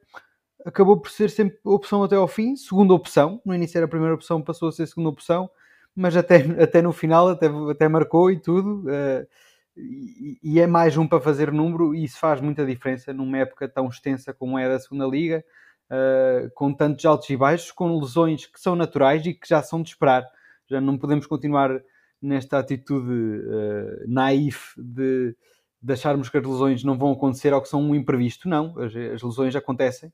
[0.65, 3.41] acabou por ser sempre opção até ao fim, segunda opção.
[3.45, 5.49] No início era a primeira opção, passou a ser segunda opção,
[5.95, 8.83] mas até, até no final até, até marcou e tudo.
[8.87, 9.27] Uh,
[9.75, 13.67] e, e, é mais um para fazer número, e isso faz muita diferença numa época
[13.67, 15.43] tão extensa como é da segunda Liga
[15.89, 19.81] uh, com tantos altos e baixos, com lesões que são naturais e que já são
[19.81, 20.27] de esperar.
[20.69, 21.81] Já não podemos continuar
[22.21, 25.35] nesta atitude uh, naif de,
[25.81, 28.47] de, acharmos que as lesões não vão acontecer ou que são um imprevisto.
[28.47, 30.13] Não, as, as lesões acontecem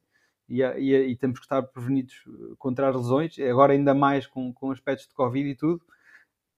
[0.49, 2.15] e, e, e, temos que estar prevenidos
[2.57, 5.81] contra as lesões, agora ainda mais com, com aspectos de Covid e tudo.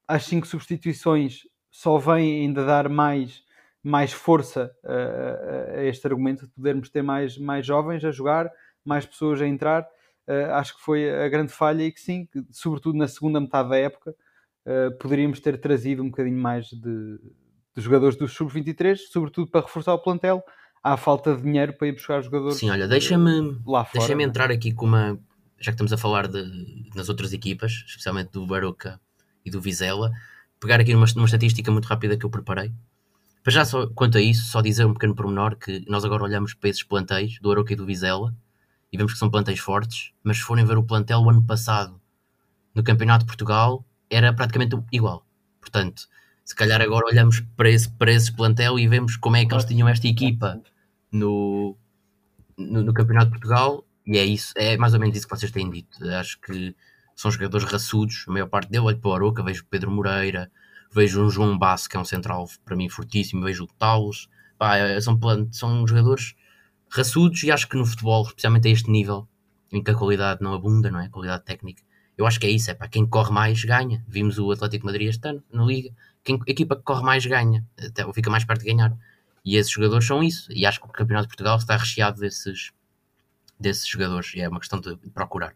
[0.08, 3.44] As cinco substituições só vêm ainda dar mais,
[3.84, 8.50] mais força a, a, este argumento de podermos ter mais, mais jovens a jogar,
[8.84, 9.88] mais pessoas a entrar.
[10.28, 13.70] Uh, acho que foi a grande falha e que sim, que, sobretudo na segunda metade
[13.70, 14.16] da época,
[14.66, 17.20] uh, poderíamos ter trazido um bocadinho mais de,
[17.76, 20.44] de jogadores dos sub-23, sobretudo para reforçar o plantel.
[20.84, 22.58] Há falta de dinheiro para ir buscar jogadores.
[22.58, 23.60] Sim, olha, deixa-me
[23.94, 25.20] deixa entrar aqui com uma.
[25.60, 29.00] Já que estamos a falar de, nas outras equipas, especialmente do Baroca
[29.46, 30.12] e do Vizela,
[30.60, 32.74] pegar aqui numa, numa estatística muito rápida que eu preparei.
[33.44, 36.54] Para já, só, quanto a isso, só dizer um pequeno pormenor que nós agora olhamos
[36.54, 38.36] para esses plantéis do Aroca e do Vizela
[38.92, 42.00] e vemos que são plantéis fortes, mas se forem ver o plantel o ano passado
[42.74, 45.26] no Campeonato de Portugal, era praticamente igual.
[45.60, 46.08] Portanto,
[46.44, 49.66] se calhar agora olhamos para esse, para esse plantel e vemos como é que eles
[49.66, 50.62] tinham esta equipa
[51.12, 51.78] no,
[52.58, 55.52] no, no, Campeonato de Portugal, e é isso, é mais ou menos isso que vocês
[55.52, 55.98] têm dito.
[56.10, 56.76] Acho que
[57.16, 60.52] são jogadores raçudos, a maior parte dele, olho para o Aroca, vejo Pedro Moreira,
[60.94, 64.76] vejo um João Basso, que é um central para mim fortíssimo, vejo o Talos, pá,
[65.02, 65.20] são,
[65.52, 66.36] são jogadores
[66.90, 69.28] raçudos e acho que no futebol, especialmente a este nível,
[69.72, 71.06] em que a qualidade não abunda, não é?
[71.06, 71.82] A qualidade técnica,
[72.18, 74.04] eu acho que é isso, é para quem corre mais ganha.
[74.08, 75.92] Vimos o Atlético Madrid este ano na Liga,
[76.24, 78.96] quem, a equipa que corre mais ganha, até fica mais perto de ganhar.
[79.44, 82.72] E esses jogadores são isso, e acho que o Campeonato de Portugal está recheado desses,
[83.60, 85.56] desses jogadores, e é uma questão de procurar.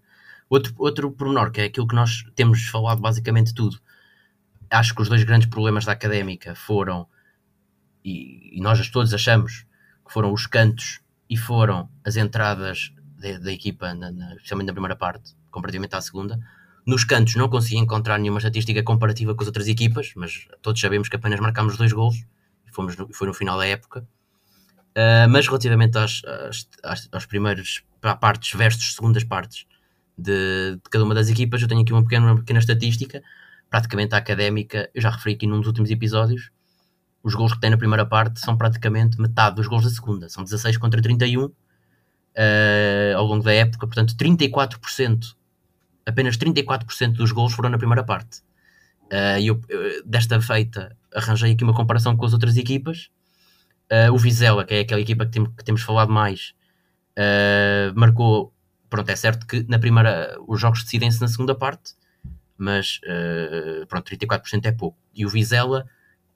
[0.50, 3.80] Outro, outro pormenor, que é aquilo que nós temos falado basicamente tudo,
[4.70, 7.08] acho que os dois grandes problemas da académica foram,
[8.04, 9.66] e, e nós todos achamos
[10.06, 12.92] que foram os cantos e foram as entradas
[13.42, 16.40] da equipa, na, na, especialmente na primeira parte, comparativamente à segunda.
[16.86, 21.10] Nos cantos não consegui encontrar nenhuma estatística comparativa com as outras equipas, mas todos sabemos
[21.10, 22.24] que apenas marcámos dois gols
[22.76, 24.08] fomos no, foi no final da época.
[24.92, 26.22] Uh, mas relativamente às,
[26.84, 27.84] às, às, primeiras
[28.22, 29.66] partes versus segundas partes
[30.18, 33.22] de, de, cada uma das equipas, eu tenho aqui uma pequena, uma pequena estatística,
[33.70, 36.50] praticamente a académica, eu já referi aqui num dos últimos episódios,
[37.22, 40.44] os gols que tem na primeira parte são praticamente metade dos gols da segunda, são
[40.44, 41.56] 16 contra 31 uh,
[42.36, 45.36] eh, ao longo da época, portanto 34%,
[46.06, 48.42] apenas 34% dos gols foram na primeira parte.
[49.06, 53.10] Uh, desta feita, arranjei aqui uma comparação com as outras equipas.
[53.92, 56.54] Uh, o Vizela, que é aquela equipa que, tem, que temos falado mais,
[57.18, 58.54] uh, marcou.
[58.90, 61.94] Pronto, é certo que na primeira os jogos decidem-se na segunda parte,
[62.58, 63.02] mas
[63.90, 64.98] pronto, 34% é pouco.
[65.14, 65.86] E o Vizela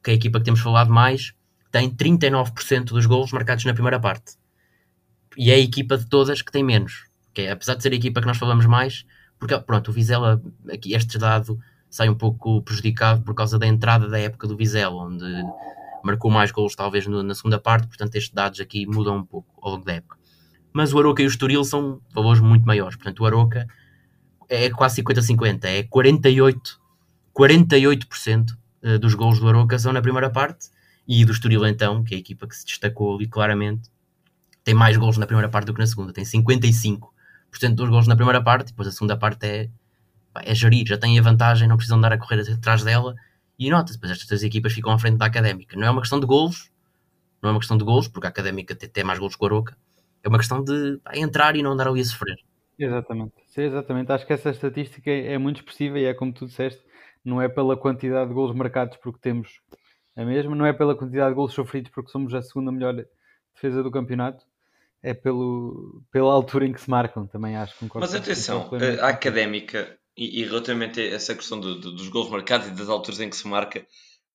[0.03, 1.33] que é a equipa que temos falado mais,
[1.71, 4.37] tem 39% dos gols marcados na primeira parte.
[5.37, 7.05] E é a equipa de todas que tem menos.
[7.33, 9.05] Que é, apesar de ser a equipa que nós falamos mais,
[9.37, 11.59] porque pronto, o Vizela, aqui este dado
[11.89, 15.25] sai um pouco prejudicado por causa da entrada da época do Vizela, onde
[16.03, 19.47] marcou mais gols talvez no, na segunda parte, portanto estes dados aqui mudam um pouco
[19.61, 20.17] ao longo da época.
[20.73, 22.95] mas o Aroca e o Estoril são valores muito maiores.
[22.95, 23.67] Portanto, o Aroca
[24.47, 26.79] é quase 50-50, é 48,
[27.37, 28.45] 48%
[28.81, 30.69] eh, dos gols do Aroca são na primeira parte
[31.07, 33.89] e do Estoril então, que é a equipa que se destacou ali claramente,
[34.63, 37.01] tem mais gols na primeira parte do que na segunda, tem 55%
[37.73, 39.69] dos gols na primeira parte, depois a segunda parte é,
[40.43, 43.15] é gerir, já tem a vantagem, não precisam andar a correr atrás dela
[43.57, 45.75] e nota-se, depois estas três equipas ficam à frente da Académica.
[45.77, 46.71] Não é uma questão de golos,
[47.41, 49.47] não é uma questão de golos, porque a Académica tem, tem mais golos que o
[49.47, 49.77] Aroca,
[50.23, 52.37] é uma questão de pá, entrar e não andar ali a sofrer.
[52.77, 54.11] Exatamente, Sim, exatamente.
[54.11, 56.81] Acho que essa estatística é, é muito expressiva e é como tu disseste,
[57.23, 59.59] não é pela quantidade de golos marcados porque temos
[60.15, 62.95] a mesma, não é pela quantidade de golos sofridos porque somos a segunda melhor
[63.53, 64.45] defesa do campeonato,
[65.03, 67.77] é pelo, pela altura em que se marcam, também acho.
[67.77, 68.69] Concordo Mas atenção,
[69.01, 72.89] a académica e, e relativamente a essa questão do, do, dos gols marcados e das
[72.89, 73.87] alturas em que se marca,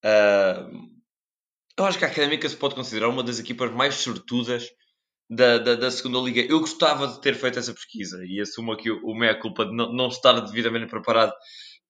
[0.03, 0.89] uh,
[1.77, 4.67] eu acho que a académica se pode considerar uma das equipas mais sortudas
[5.29, 6.41] da, da, da, segunda liga.
[6.41, 9.93] Eu gostava de ter feito essa pesquisa e assumo aqui o, o meia-culpa de não,
[9.93, 11.35] não, estar devidamente preparado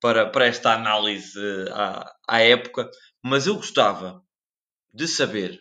[0.01, 2.91] para, para esta análise uh, à, à época,
[3.23, 4.21] mas eu gostava
[4.93, 5.61] de saber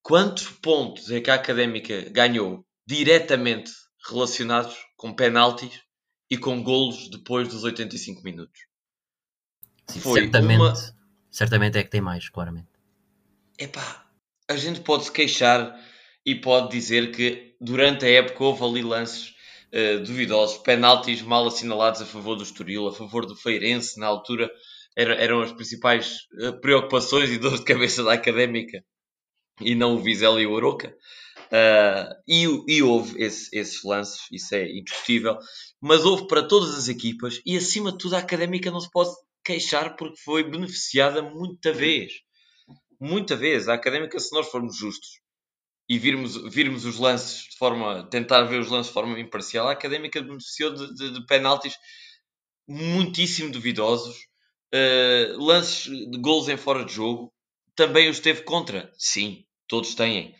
[0.00, 3.70] quantos pontos é que a Académica ganhou diretamente
[4.08, 5.82] relacionados com penaltis
[6.32, 8.62] e com golos depois dos 85 minutos.
[9.86, 10.74] Sim, Foi certamente, uma...
[11.30, 12.70] certamente é que tem mais, claramente.
[13.58, 14.06] Epá,
[14.48, 15.78] a gente pode se queixar
[16.24, 19.34] e pode dizer que durante a época houve ali lances
[19.74, 24.50] uh, duvidosos, penaltis mal assinalados a favor do Estoril, a favor do Feirense, na altura
[24.96, 28.82] era, eram as principais uh, preocupações e dores de cabeça da académica
[29.60, 30.96] e não o Vizela e o Oroca.
[31.52, 35.36] Uh, e, e, houve esse, esses lances, isso é indiscutível,
[35.80, 39.10] mas houve para todas as equipas e acima de tudo a académica não se pode
[39.44, 42.12] queixar porque foi beneficiada muita vez.
[42.98, 43.68] Muita vez.
[43.68, 45.20] A académica, se nós formos justos,
[45.88, 49.72] e virmos, virmos os lances de forma, tentar ver os lances de forma imparcial, a
[49.72, 51.76] Académica beneficiou de, de, de penaltis
[52.66, 54.16] muitíssimo duvidosos,
[54.74, 57.30] uh, lances de gols em fora de jogo,
[57.74, 58.90] também os teve contra.
[58.96, 60.34] Sim, todos têm.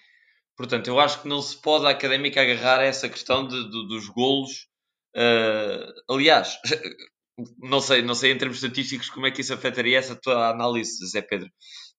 [0.62, 3.88] Portanto, eu acho que não se pode a Académica agarrar a essa questão de, de
[3.88, 4.68] dos golos.
[5.16, 6.56] Uh, aliás,
[7.58, 11.06] não sei, não sei em termos estatísticos como é que isso afetaria essa tua análise,
[11.06, 11.50] Zé Pedro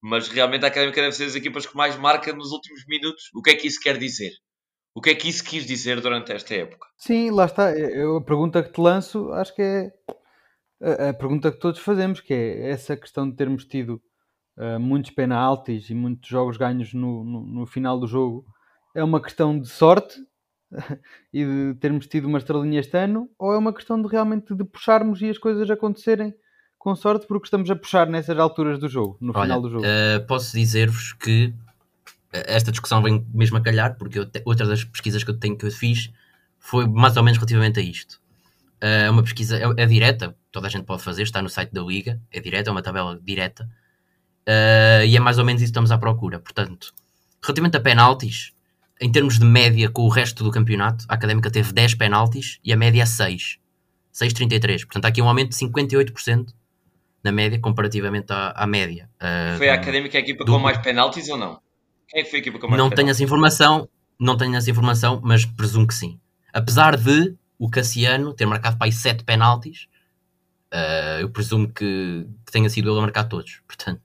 [0.04, 3.30] mas realmente a Académica deve ser das equipas que mais marca nos últimos minutos.
[3.34, 4.34] O que é que isso quer dizer?
[4.94, 6.86] O que é que isso quis dizer durante esta época?
[6.98, 7.72] Sim, lá está.
[7.72, 9.94] Eu, a pergunta que te lanço, acho que é
[10.82, 14.02] a, a pergunta que todos fazemos, que é essa questão de termos tido
[14.58, 18.46] uh, muitos penaltis e muitos jogos ganhos no, no, no, final do jogo,
[18.94, 20.16] é uma questão de sorte
[21.34, 24.64] e de termos tido uma estrelinha este ano, ou é uma questão de realmente de
[24.64, 26.34] puxarmos e as coisas acontecerem
[26.78, 29.86] com sorte porque estamos a puxar nessas alturas do jogo, no Olha, final do jogo.
[29.86, 31.54] Uh, posso dizer-vos que
[32.34, 35.58] eh, esta discussão vem mesmo a calhar, porque te, outra das pesquisas que eu tenho
[35.58, 36.12] que eu fiz
[36.60, 38.20] foi mais ou menos relativamente a isto.
[38.82, 41.50] Eh, é uh, uma pesquisa, é, é, direta, toda a gente pode fazer, está no
[41.50, 43.64] site da Liga, é direta, é uma tabela direta,
[44.48, 46.40] uh, e é mais ou menos isso que estamos à procura.
[46.40, 46.94] Portanto,
[47.42, 48.54] relativamente a penaltis,
[49.00, 52.72] em termos de média com o resto do campeonato, a Académica teve 10 penaltis e
[52.72, 53.60] a média é 6.
[54.14, 54.86] 6,33.
[54.86, 56.54] Portanto, há aqui um aumento de 58%
[57.24, 59.10] na média comparativamente à, à média.
[59.16, 60.52] Uh, foi a Académica a equipa do...
[60.52, 61.60] com mais penaltis ou não?
[62.08, 64.70] Quem é que foi a equipa com mais Não tenho essa informação, não tenho essa
[64.70, 66.20] informação, mas presumo que sim.
[66.54, 69.88] Apesar de o Cassiano ter marcado para aí 7 penaltis,
[70.74, 73.62] uh, eu presumo que, que, tenha sido ele a marcar todos.
[73.66, 74.02] Portanto,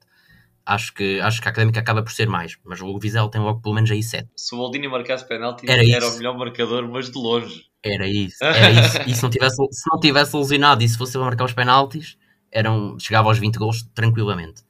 [0.69, 3.59] acho que, acho que a Académica acaba por ser mais, mas o Vizela tem logo
[3.59, 4.29] pelo menos aí 7.
[4.35, 7.65] Se o Boldini marcasse penaltis, era, era o melhor marcador, mas de longe.
[7.83, 8.97] Era isso, era isso.
[9.07, 12.17] e se não tivesse, se não tivesse lesionado e se fosse a marcar os penaltis,
[12.51, 14.61] eram, chegava aos 20 gols tranquilamente.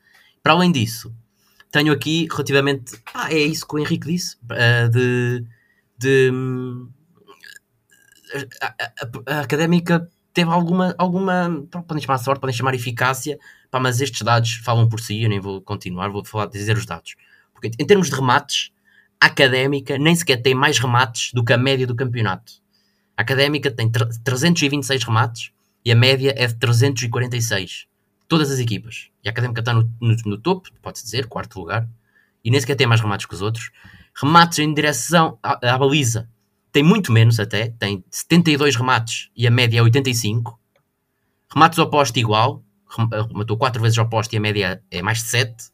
[0.42, 1.14] Para além disso,
[1.70, 2.98] tenho aqui relativamente.
[3.14, 5.44] Ah, é isso que o Henrique disse, uh, de.
[5.98, 6.32] de
[8.62, 10.96] a, a, a, académica teve alguma.
[10.98, 13.38] alguma podem chamar sorte, podem chamar eficácia,
[13.70, 15.22] pá, mas estes dados falam por si.
[15.22, 17.16] Eu nem vou continuar, vou falar, dizer os dados.
[17.54, 18.72] Porque em termos de remates,
[19.20, 22.54] a académica nem sequer tem mais remates do que a média do campeonato.
[23.18, 25.52] A académica tem 326 remates
[25.84, 27.88] e a média é de 346.
[28.28, 29.10] Todas as equipas.
[29.24, 31.90] E a Académica está no, no, no topo, pode-se dizer, quarto lugar,
[32.44, 33.72] e nem sequer tem mais remates que os outros.
[34.16, 36.30] Remates em direção à, à baliza
[36.72, 40.60] tem muito menos até, tem 72 remates e a média é 85.
[41.52, 45.26] Remates ao poste igual, rematou 4 vezes ao poste e a média é mais de
[45.26, 45.72] 7.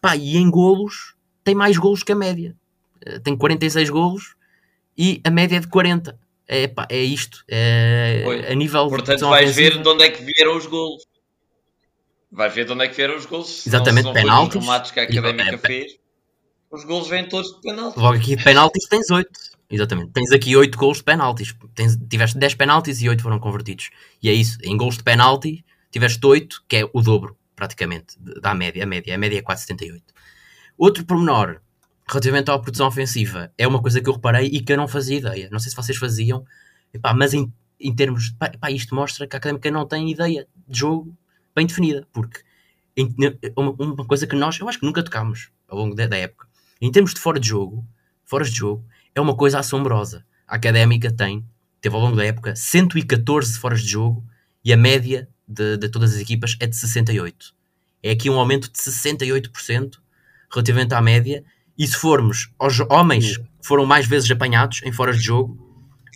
[0.00, 2.56] Pá, e em golos tem mais golos que a média.
[3.04, 4.34] Eh, tem 46 golos
[4.96, 6.18] e a média é de 40
[6.48, 7.44] é, pá, é isto.
[7.48, 11.04] É, a nível Portanto, vais ver de onde é que vieram os golos.
[12.30, 13.66] Vais ver de onde é que vieram os golos.
[13.66, 14.64] Exatamente, penaltis.
[14.66, 15.98] Os que a académica e, fez.
[16.70, 18.00] Os golos vêm todos de penaltis.
[18.00, 19.30] Logo aqui de penaltis tens 8.
[19.68, 20.12] Exatamente.
[20.12, 21.54] Tens aqui 8 gols de penaltis.
[21.74, 23.90] Tens, tiveste 10 penaltis e 8 foram convertidos.
[24.22, 24.58] E é isso.
[24.62, 28.82] Em gols de penalti, tiveste 8, que é o dobro, praticamente, da média.
[28.82, 30.02] A média, a média é 4,78.
[30.76, 31.60] Outro pormenor,
[32.08, 35.18] relativamente à produção ofensiva, é uma coisa que eu reparei e que eu não fazia
[35.18, 35.48] ideia.
[35.50, 36.44] Não sei se vocês faziam,
[36.92, 38.34] epá, mas em, em termos.
[38.40, 41.16] Epá, isto mostra que a académica não tem ideia de jogo
[41.54, 42.42] bem definida, porque
[42.96, 43.14] em,
[43.56, 46.46] uma, uma, coisa que nós, eu acho que nunca tocámos ao longo da, da época,
[46.80, 47.86] em termos de fora de jogo,
[48.24, 48.84] fora de jogo,
[49.14, 50.24] é uma coisa assombrosa.
[50.46, 51.44] A académica tem,
[51.80, 54.24] teve ao longo da época, 114 fora de jogo
[54.62, 57.54] e a média de, de todas as equipas é de 68.
[58.02, 59.98] É aqui um aumento de 68%
[60.50, 61.44] relativamente à média.
[61.78, 65.58] E se formos aos homens que foram mais vezes apanhados em fora de jogo,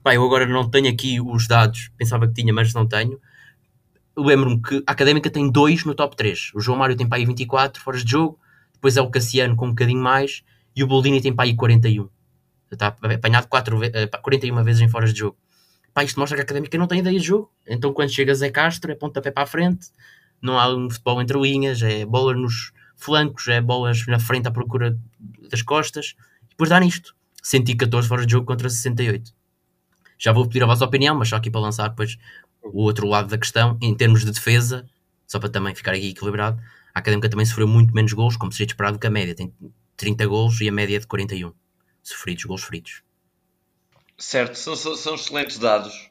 [0.02, 3.20] pá, eu agora não tenho aqui os dados, pensava que tinha, mas não tenho.
[4.16, 6.52] Lembro-me que a Académica tem dois no top 3.
[6.54, 8.38] O João Mário tem para aí 24 fora de jogo,
[8.72, 10.42] depois é o Cassiano com um bocadinho mais
[10.74, 12.08] e o Boldini tem para aí 41.
[12.70, 13.78] Está apanhado 4,
[14.22, 15.36] 41 vezes em fora de jogo.
[15.92, 17.50] Pá, isto mostra que a Académica não tem ideia de jogo.
[17.66, 19.88] Então quando chega Zé Castro é pontapé para a frente,
[20.40, 24.50] não há um futebol entre linhas, é bola nos flancos, é bolas na frente à
[24.50, 24.98] procura
[25.50, 26.14] das costas,
[26.44, 27.14] e depois dá nisto.
[27.42, 29.32] 114 fora de jogo contra 68.
[30.18, 32.18] Já vou pedir a vossa opinião, mas só aqui para lançar depois
[32.62, 34.86] o outro lado da questão, em termos de defesa,
[35.26, 36.60] só para também ficar aqui equilibrado,
[36.94, 39.34] a Académica também sofreu muito menos gols, como seria esperado que a média.
[39.34, 39.52] Tem
[39.96, 41.52] 30 gols e a média é de 41
[42.02, 43.02] sofridos, gols feridos.
[44.20, 46.10] Certo, são, são, são excelentes dados.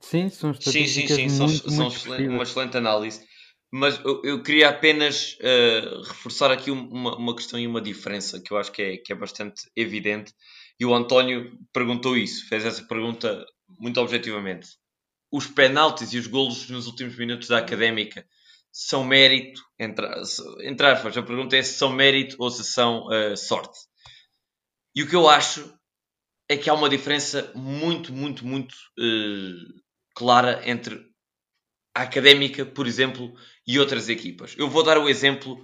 [0.00, 1.88] Sim, são sim, sim, sim, são, muito são
[2.28, 3.22] uma excelente análise.
[3.70, 8.52] Mas eu, eu queria apenas uh, reforçar aqui uma, uma questão e uma diferença que
[8.52, 10.32] eu acho que é, que é bastante evidente.
[10.80, 13.44] E o António perguntou isso, fez essa pergunta
[13.78, 14.68] muito objetivamente.
[15.30, 18.24] Os penaltis e os golos nos últimos minutos da académica
[18.72, 20.06] são mérito, entre,
[20.62, 23.78] entre aspas, a pergunta é se são mérito ou se são uh, sorte.
[24.94, 25.75] E o que eu acho
[26.48, 29.82] é que há uma diferença muito, muito, muito uh,
[30.14, 31.00] clara entre
[31.94, 33.32] a académica, por exemplo,
[33.66, 34.54] e outras equipas.
[34.56, 35.56] Eu vou dar o exemplo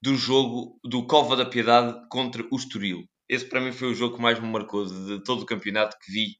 [0.00, 3.04] do jogo do Cova da Piedade contra o Estoril.
[3.28, 6.10] Esse para mim foi o jogo que mais me marcou de todo o campeonato que
[6.10, 6.36] vi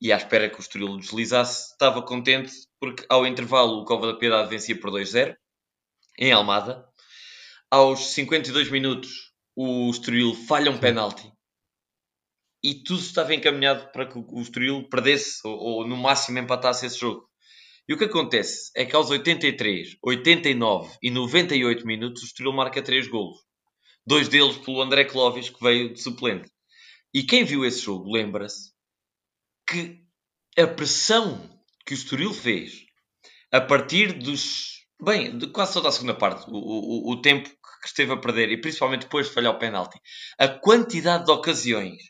[0.00, 1.72] e à espera que o Estoril deslizasse.
[1.72, 5.34] Estava contente porque ao intervalo o Cova da Piedade vencia por 2-0
[6.18, 6.84] em Almada.
[7.70, 11.32] Aos 52 minutos o Estoril falha um penalti
[12.62, 16.98] e tudo estava encaminhado para que o Estoril perdesse ou, ou no máximo empatasse esse
[16.98, 17.28] jogo.
[17.88, 22.82] E o que acontece é que aos 83, 89 e 98 minutos o Estoril marca
[22.82, 23.38] 3 golos.
[24.06, 26.50] Dois deles pelo André Clóvis, que veio de suplente.
[27.12, 28.72] E quem viu esse jogo lembra-se
[29.66, 30.00] que
[30.58, 31.50] a pressão
[31.84, 32.84] que o Estoril fez
[33.50, 34.80] a partir dos...
[35.02, 38.50] Bem, de quase toda a segunda parte, o, o, o tempo que esteve a perder,
[38.50, 39.98] e principalmente depois de falhar o penalti,
[40.38, 42.02] a quantidade de ocasiões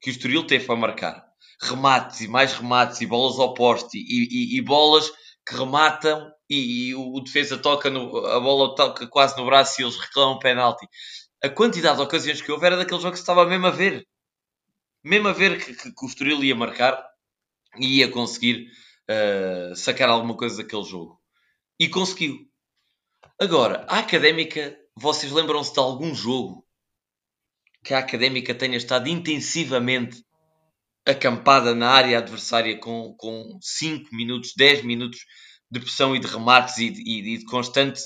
[0.00, 1.26] que o Estoril teve para marcar
[1.60, 5.10] remates e mais remates e bolas ao poste e, e, e bolas
[5.46, 9.84] que rematam e, e o, defesa toca no, a bola toca quase no braço e
[9.84, 10.86] eles reclamam penalti.
[11.42, 14.06] A quantidade de ocasiões que houve era daquele jogo que estava mesmo a ver.
[15.04, 17.04] Mesmo a ver que, que, que o Estoril ia marcar
[17.78, 18.68] e ia conseguir
[19.08, 21.20] uh, sacar alguma coisa daquele jogo.
[21.78, 22.38] E conseguiu.
[23.40, 26.65] Agora, a Académica, vocês lembram-se de algum jogo
[27.86, 30.20] que a Académica tenha estado intensivamente
[31.06, 35.20] acampada na área adversária com, com 5 minutos, 10 minutos
[35.70, 38.02] de pressão e de remates e de, e de constante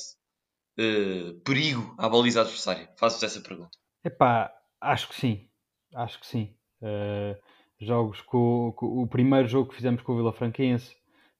[0.78, 2.91] uh, perigo à baliza adversária?
[2.99, 3.70] Faço-vos essa pergunta.
[4.05, 5.49] Epá, acho que sim.
[5.95, 6.55] Acho que sim.
[6.83, 7.35] Uh,
[7.81, 10.95] jogos com, com, o primeiro jogo que fizemos com o Vila Franquense,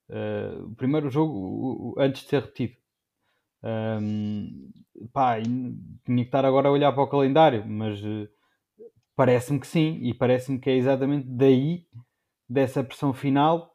[0.09, 2.80] uh, o primeiro jogo antes de ser repetido.
[3.63, 4.71] Um,
[5.13, 5.75] pá, tinha
[6.07, 8.29] que estar agora a olhar para o calendário, mas uh,
[9.21, 11.85] Parece-me que sim, e parece-me que é exatamente daí,
[12.49, 13.71] dessa pressão final,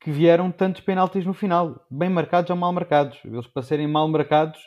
[0.00, 3.18] que vieram tantos penaltis no final, bem marcados ou mal marcados.
[3.24, 4.60] Eles para serem mal marcados,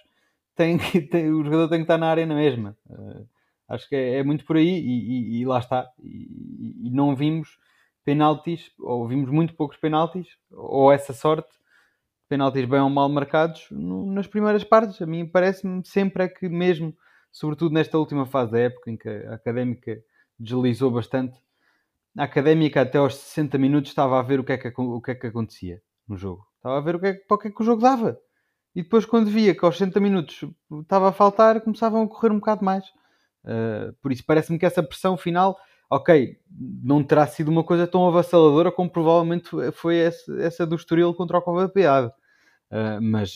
[0.58, 2.78] que, o jogador tem que estar na área na mesma.
[2.90, 3.26] Uh,
[3.70, 5.88] acho que é, é, muito por aí, e, e, e lá está.
[6.04, 7.58] E, e, não vimos
[8.04, 11.48] penaltis, ou vimos muito poucos penaltis, ou essa sorte,
[12.28, 15.02] penaltis bem ou mal marcados, no, nas primeiras partes.
[15.02, 16.96] A mim parece-me sempre é que mesmo
[17.36, 20.02] sobretudo nesta última fase da época em que a académica
[20.40, 21.38] deslizou bastante.
[22.18, 25.12] A académica até aos 60 minutos estava a ver o que é que, o que,
[25.12, 26.48] é que acontecia no jogo.
[26.56, 28.18] Estava a ver o que, é, para o que é que o jogo dava.
[28.74, 30.50] E depois, quando via que aos 60 minutos
[30.82, 32.86] estava a faltar, começavam a correr um bocado mais.
[33.44, 35.58] Uh, por isso, parece-me que essa pressão final,
[35.90, 36.38] ok,
[36.84, 41.38] não terá sido uma coisa tão avassaladora como provavelmente foi essa, essa do Estoril contra
[41.38, 42.12] o Cova Piado.
[42.72, 43.36] Uh, mas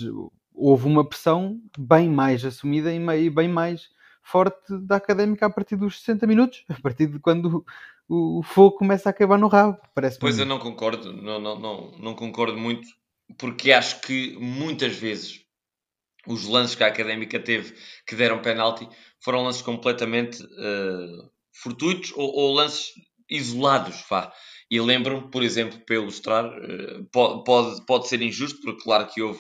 [0.54, 3.90] houve uma pressão bem mais assumida e bem mais
[4.22, 7.66] forte da académica a partir dos 60 minutos, a partir de quando
[8.08, 9.78] o, o fogo começa a acabar no rabo.
[9.96, 12.88] Parece pois eu não concordo, não, não, não, não concordo muito,
[13.38, 15.46] porque acho que muitas vezes
[16.28, 17.74] os lances que a académica teve
[18.06, 18.88] que deram penalti
[19.20, 21.30] foram lances completamente uh,
[21.62, 22.88] fortuitos ou, ou, lances
[23.30, 24.04] isolados.
[24.10, 24.32] Vá.
[24.70, 29.40] E lembro-me, por exemplo, para ilustrar, uh, pode, pode ser injusto, porque claro que houve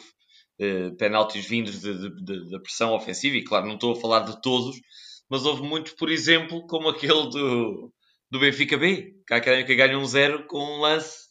[0.61, 4.75] uh, penaltis vindos da pressão ofensiva, e claro, não estou a falar de todos,
[5.29, 7.93] mas houve muitos, por exemplo, como aquele do,
[8.31, 11.29] do Benfica B, que a Académica ganha um zero com um lance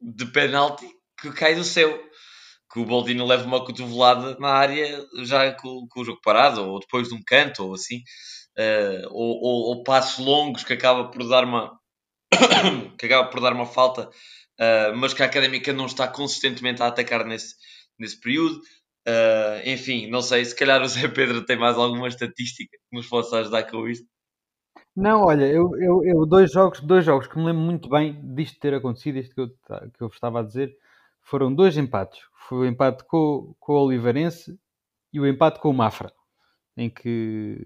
[0.00, 0.86] de penalti
[1.20, 1.98] que cai do céu.
[2.72, 6.78] Que o Boldino leva uma cotovelada na área já com, com o jogo parado, ou
[6.80, 7.98] depois de um canto, ou assim.
[8.58, 11.78] Uh, ou, ou, ou, passos longos que acaba por dar uma
[12.98, 16.88] que acaba por dar uma falta, uh, mas que a Académica não está consistentemente a
[16.88, 17.54] atacar nesse,
[17.98, 18.60] nesse período.
[19.08, 23.06] Uh, enfim, não sei, se calhar o Zé Pedro tem mais alguma estatística que nos
[23.06, 24.06] possa ajudar com isto.
[24.94, 28.58] Não, olha, eu, eu, eu dois jogos, dois jogos que me lembro muito bem disto
[28.60, 30.76] ter acontecido, isto que eu, que eu estava a dizer,
[31.22, 32.20] foram dois empates.
[32.48, 34.58] Foi o empate com, com o Oliveirense
[35.12, 36.12] e o empate com o Mafra,
[36.76, 37.58] em que,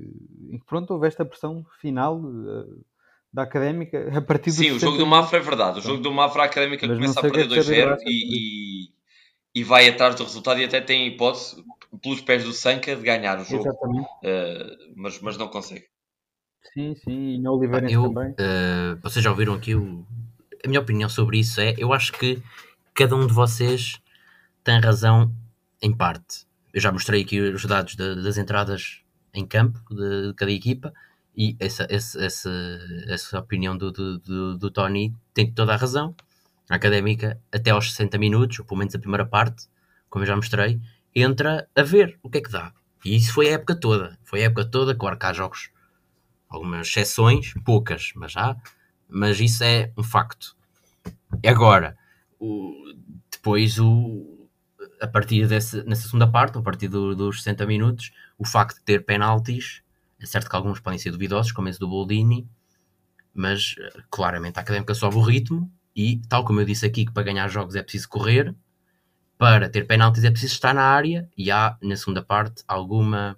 [0.51, 2.85] em que pronto, houve esta pressão final uh,
[3.33, 5.79] da Académica a partir do Sim, o jogo do Mafra é verdade.
[5.79, 8.89] O jogo do Mafra a Académica Mas começa a perder 2-0 e, e,
[9.55, 11.63] e, vai atrás do resultado e até tem hipótese,
[12.03, 13.63] pelos pés do Sanca, de ganhar o jogo.
[13.63, 14.09] Exatamente.
[14.23, 15.87] Uh, mas, mas não consegue.
[16.73, 18.31] Sim, sim, e no Oliveirense também.
[18.31, 20.07] Uh, vocês já ouviram aqui o...
[20.65, 22.43] a minha opinião sobre isso é, eu acho que
[22.95, 24.01] cada um de vocês
[24.65, 25.33] tem razão
[25.81, 26.47] em parte.
[26.73, 29.03] Eu já mostrei aqui os dados de, das entradas
[29.33, 30.93] em campo de, de cada equipa
[31.37, 32.51] e essa, essa, essa,
[33.07, 36.15] essa opinião do, do, do, do, Tony tem toda a razão.
[36.71, 39.67] A académica, até aos 60 minutos, ou pelo menos a primeira parte,
[40.09, 40.81] como eu já mostrei,
[41.15, 42.73] entra a ver o que é que dá.
[43.05, 44.19] E isso foi a época toda.
[44.25, 45.71] Foi a época toda, claro que há jogos
[46.49, 48.57] algumas exceções, poucas, mas há,
[49.09, 50.57] mas isso é um facto.
[51.45, 51.97] Agora,
[52.39, 52.73] o,
[53.31, 54.34] depois, o,
[55.01, 58.85] a partir dessa, nessa segunda parte, a partir do, dos 60 minutos, o facto de
[58.85, 59.83] ter penaltis,
[60.21, 62.49] é certo que alguns podem ser duvidosos, como esse do Boldini,
[63.35, 63.75] mas
[64.11, 67.49] claramente a académica sobe o ritmo e, tal como eu disse aqui, que para ganhar
[67.49, 68.55] jogos é preciso correr,
[69.37, 73.37] para ter penaltis é preciso estar na área e há, na segunda parte, alguma,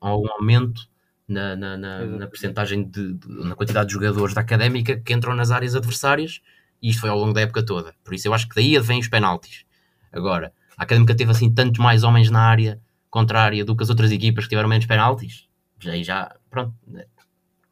[0.00, 0.88] algum aumento
[1.26, 5.34] na, na, na, na percentagem de, de, na quantidade de jogadores da académica que entram
[5.34, 6.42] nas áreas adversárias
[6.80, 7.94] e isto foi ao longo da época toda.
[8.04, 9.64] Por isso eu acho que daí vem os penaltis.
[10.12, 14.10] Agora, a académica teve assim tantos mais homens na área contrária do que as outras
[14.10, 15.48] equipas que tiveram menos penaltis.
[15.86, 16.74] Aí já, pronto,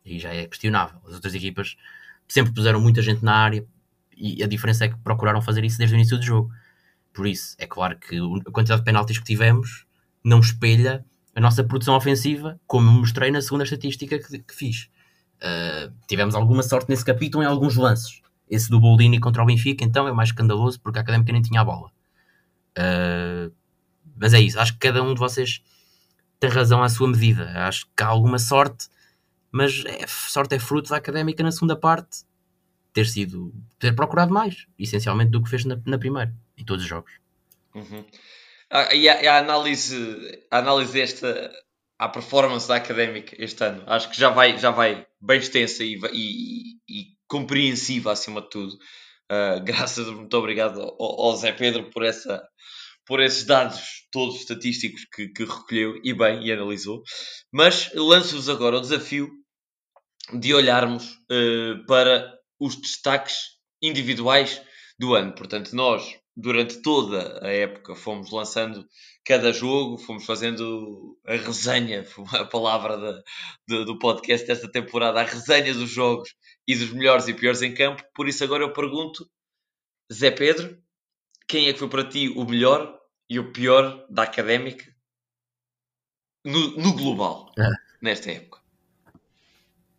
[0.05, 0.99] aí já é questionável.
[1.07, 1.77] As outras equipas
[2.29, 3.67] sempre puseram muita gente na área
[4.17, 6.51] e a diferença é que procuraram fazer isso desde o início do jogo.
[7.13, 9.85] Por isso, é claro que a quantidade de penaltis que tivemos
[10.25, 14.89] não espelha a nossa produção ofensiva, como mostrei na segunda estatística que, que fiz.
[15.39, 18.23] Uh, tivemos alguma sorte nesse capítulo em alguns lances.
[18.49, 21.61] Esse do Boldini contra o Benfica, então, é mais escandaloso porque a Académica nem tinha
[21.61, 21.91] a bola.
[22.79, 23.53] Uh,
[24.17, 25.63] mas é isso, acho que cada um de vocês
[26.39, 27.51] tem razão à sua medida.
[27.67, 28.89] Acho que há alguma sorte,
[29.51, 32.25] mas é, sorte é fruto da Académica na segunda parte
[32.93, 36.89] ter sido, ter procurado mais, essencialmente, do que fez na, na primeira, em todos os
[36.89, 37.13] jogos.
[37.75, 38.05] Uhum.
[38.71, 41.53] Ah, e a, a, análise, a análise desta
[42.03, 46.01] a performance da académica este ano, acho que já vai, já vai bem extensa e,
[46.13, 48.75] e, e compreensiva acima de tudo.
[49.31, 52.43] Uh, graças, muito obrigado ao, ao, Zé Pedro por, essa,
[53.07, 53.81] por esses dados
[54.11, 57.03] todos estatísticos que, que recolheu e bem e analisou.
[57.53, 59.31] Mas lanço-vos agora o desafio
[60.39, 63.37] de olharmos uh, para os destaques
[63.83, 64.63] individuais
[64.99, 65.35] do ano.
[65.35, 68.87] Portanto, nós durante toda a época fomos lançando
[69.25, 73.23] cada jogo, fomos fazendo a resenha, a palavra
[73.69, 76.35] do podcast desta temporada, a resenha dos jogos
[76.67, 78.03] e dos melhores e piores em campo.
[78.15, 79.29] Por isso agora eu pergunto,
[80.13, 80.79] Zé Pedro,
[81.47, 84.85] quem é que foi para ti o melhor e o pior da Académica
[86.45, 87.69] no, no global, é.
[88.01, 88.61] nesta época?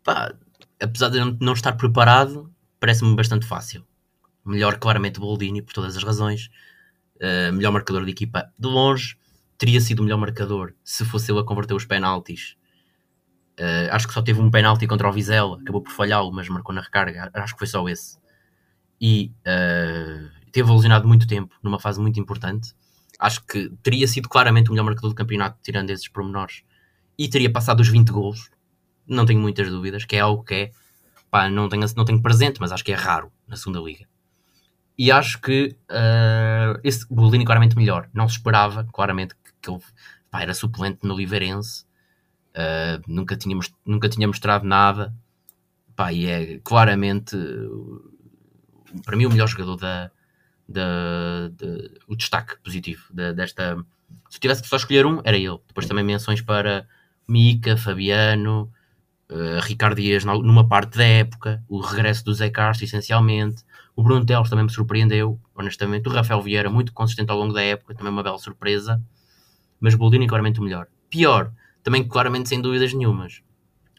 [0.04, 0.34] Pá,
[0.82, 3.86] apesar de não estar preparado, parece-me bastante fácil
[4.46, 6.50] melhor claramente Boldini por todas as razões,
[7.18, 9.18] uh, melhor marcador de equipa de longe,
[9.58, 12.56] teria sido o melhor marcador se fosse ele a converter os penaltis.
[13.60, 16.74] Uh, acho que só teve um penalti contra o Vizela, acabou por falhá-lo, mas marcou
[16.74, 18.18] na recarga, acho que foi só esse.
[19.00, 22.74] E uh, teve lesionado muito tempo, numa fase muito importante.
[23.20, 26.64] Acho que teria sido claramente o melhor marcador do campeonato, tirando esses pormenores.
[27.18, 28.50] E teria passado os 20 golos,
[29.06, 30.72] não tenho muitas dúvidas, que é algo que é,
[31.30, 34.06] pá, não tenho, não tenho presente, mas acho que é raro na segunda liga.
[34.96, 38.08] E acho que uh, esse Bolini claramente melhor.
[38.14, 39.80] Não se esperava, claramente, que, que ele
[40.30, 41.84] pá, era suplente no Oliveirense.
[42.56, 45.12] Uh, nunca, tinha, nunca tinha mostrado nada.
[45.96, 47.36] Pá, e é claramente,
[49.04, 50.12] para mim, o melhor jogador da,
[50.68, 51.68] da, da
[52.08, 53.76] o destaque positivo da, desta.
[54.30, 55.60] Se eu tivesse que só escolher um, era ele.
[55.68, 56.88] Depois também menções para
[57.28, 58.72] Mica, Fabiano,
[59.30, 63.64] uh, Ricardo Dias numa parte da época, o regresso do Zé Castro, essencialmente.
[63.96, 66.08] O Bruno Teles também me surpreendeu, honestamente.
[66.10, 69.02] O Rafael Vieira, muito consistente ao longo da época, também uma bela surpresa.
[69.80, 70.88] Mas Boldini, claramente o melhor.
[71.10, 71.52] Pior,
[71.84, 73.44] também claramente sem dúvidas nenhumas.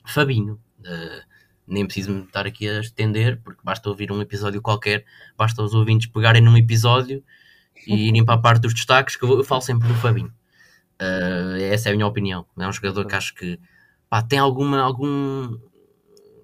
[0.04, 0.58] Fabinho.
[0.80, 1.34] Uh,
[1.66, 5.04] nem preciso me estar aqui a estender, porque basta ouvir um episódio qualquer,
[5.36, 7.22] basta os ouvintes pegarem num episódio
[7.86, 10.32] e irem para a parte dos destaques, que eu, eu falo sempre do Fabinho.
[11.00, 12.46] Uh, essa é a minha opinião.
[12.58, 13.58] É um jogador que acho que
[14.08, 15.58] pá, tem alguma, algum.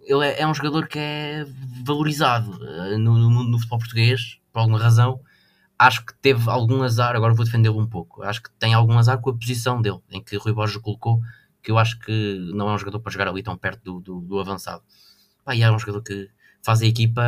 [0.05, 1.47] Ele é, é, um jogador que é
[1.85, 5.21] valorizado uh, no, no, no, futebol português, por alguma razão.
[5.79, 8.23] Acho que teve algum azar, agora vou defendê-lo um pouco.
[8.23, 11.21] Acho que tem algum azar com a posição dele, em que Rui Borges colocou,
[11.63, 14.21] que eu acho que não é um jogador para jogar ali tão perto do, do,
[14.21, 14.83] do avançado.
[15.45, 16.29] Pá, e é um jogador que
[16.63, 17.23] faz a equipa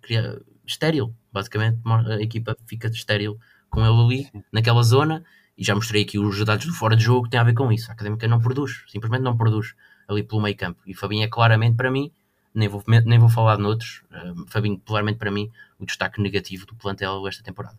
[0.00, 1.80] cria, estéril, basicamente.
[1.86, 3.38] A equipa fica estéril
[3.68, 4.44] com ele ali, Sim.
[4.52, 5.24] naquela zona
[5.60, 7.70] e já mostrei aqui os dados do fora de jogo que tem a ver com
[7.70, 7.90] isso.
[7.90, 9.74] A Académica não produz, simplesmente não produz
[10.08, 10.80] ali pelo meio campo.
[10.86, 12.10] E Fabinho é claramente para mim,
[12.54, 16.64] nem vou, nem vou falar de noutros, uh, Fabinho claramente para mim o destaque negativo
[16.64, 17.78] do plantel esta temporada.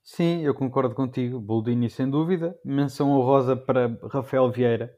[0.00, 4.96] Sim, eu concordo contigo, Boldini sem dúvida, menção honrosa para Rafael Vieira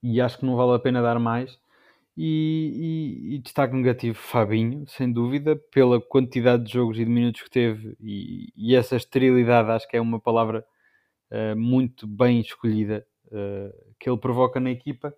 [0.00, 1.58] e acho que não vale a pena dar mais.
[2.16, 7.42] E, e, e, destaque negativo Fabinho, sem dúvida, pela quantidade de jogos e de minutos
[7.42, 10.64] que teve e, e essa esterilidade acho que é uma palavra
[11.32, 15.12] uh, muito bem escolhida uh, que ele provoca na equipa.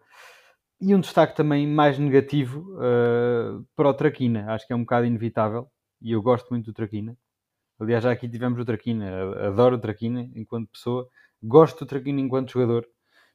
[0.80, 5.07] E um destaque também mais negativo uh, para o Traquina, acho que é um bocado
[5.07, 5.70] inevitável
[6.01, 7.16] e eu gosto muito do Traquina.
[7.78, 11.07] Aliás, já aqui tivemos o Traquina, adoro o Traquina enquanto pessoa,
[11.42, 12.86] gosto do Traquina enquanto jogador,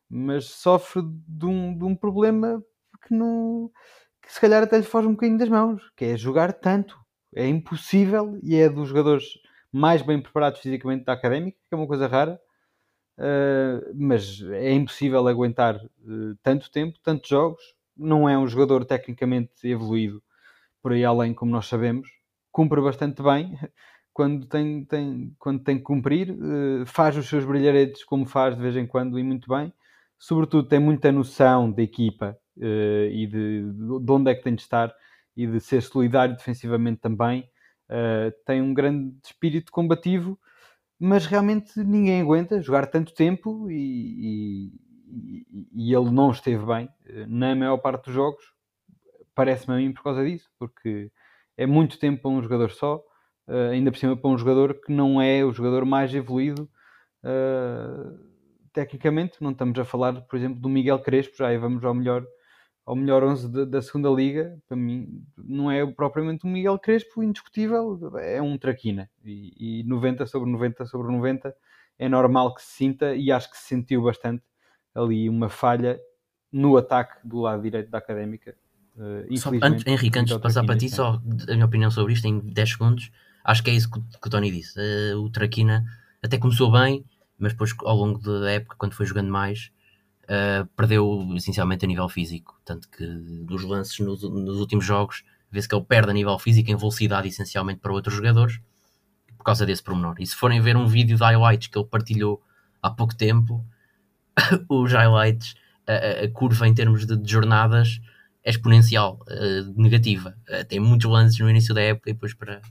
[0.09, 2.64] mas sofre de um, de um problema
[3.02, 3.16] que,
[4.22, 6.99] que se calhar até lhe foge um bocadinho das mãos, que é jogar tanto.
[7.34, 9.24] É impossível e é dos jogadores
[9.72, 12.39] mais bem preparados fisicamente da académica, que é uma coisa rara.
[13.18, 17.62] Uh, mas é impossível aguentar uh, tanto tempo, tantos jogos.
[17.95, 20.22] Não é um jogador tecnicamente evoluído
[20.82, 22.10] por aí além, como nós sabemos.
[22.52, 23.58] Cumpre bastante bem
[24.14, 28.62] quando tem, tem, quando tem que cumprir, uh, faz os seus brilharetes como faz de
[28.62, 29.74] vez em quando e muito bem.
[30.18, 33.64] Sobretudo, tem muita noção da equipa e de,
[34.04, 34.93] de onde é que tem de estar
[35.36, 37.49] e de ser solidário defensivamente também.
[38.45, 40.39] tem um grande espírito combativo
[41.04, 44.70] mas realmente ninguém aguenta jogar tanto tempo e,
[45.10, 48.54] e, e, ele não esteve bem eh, na maior parte dos jogos,
[49.34, 51.12] parece-me a mim por causa disso, porque
[51.58, 53.04] é muito tempo para um jogador só,
[53.47, 56.70] uh, ainda por cima para um jogador que não é o jogador mais evoluído
[57.24, 58.20] uh,
[58.72, 62.24] tecnicamente, não estamos a falar, por exemplo, do Miguel Crespo, já aí vamos ao melhor
[62.86, 67.24] ao melhor 11 da, da, segunda liga, para mim, não é propriamente um Miguel Crespo
[67.24, 69.10] indiscutível, é um Traquina.
[69.24, 71.56] E, e 90 sobre 90 sobre 90
[72.00, 74.44] é normal que se sinta e acho que se sentiu bastante
[74.96, 76.00] ali uma falha
[76.52, 78.56] no ataque do lado direito da académica.
[78.96, 82.28] Uh, só, antes, Henrique, antes de passar para ti, só a minha opinião sobre isto
[82.28, 83.12] em 10 segundos.
[83.44, 84.80] Acho que é isso que, que o Tony disse.
[84.80, 85.86] Uh, o Traquina
[86.22, 87.06] até começou bem,
[87.38, 89.72] mas depois ao longo da época, quando foi jogando mais,
[90.32, 92.60] uh, perdeu essencialmente a nível físico.
[92.64, 93.06] Tanto que
[93.46, 97.28] dos lances nos, nos últimos jogos, vê-se que ele perde a nível físico em velocidade
[97.28, 98.60] essencialmente para outros jogadores
[99.38, 100.16] por causa desse pormenor.
[100.20, 102.42] E se forem ver um vídeo de highlights que ele partilhou
[102.82, 103.66] há pouco tempo,
[104.70, 105.56] os highlights,
[105.88, 108.00] a, a, curva em termos de, de jornadas
[108.44, 110.36] é exponencial, uh, negativa.
[110.48, 112.62] Uh, tem muitos lances no início da época e depois para,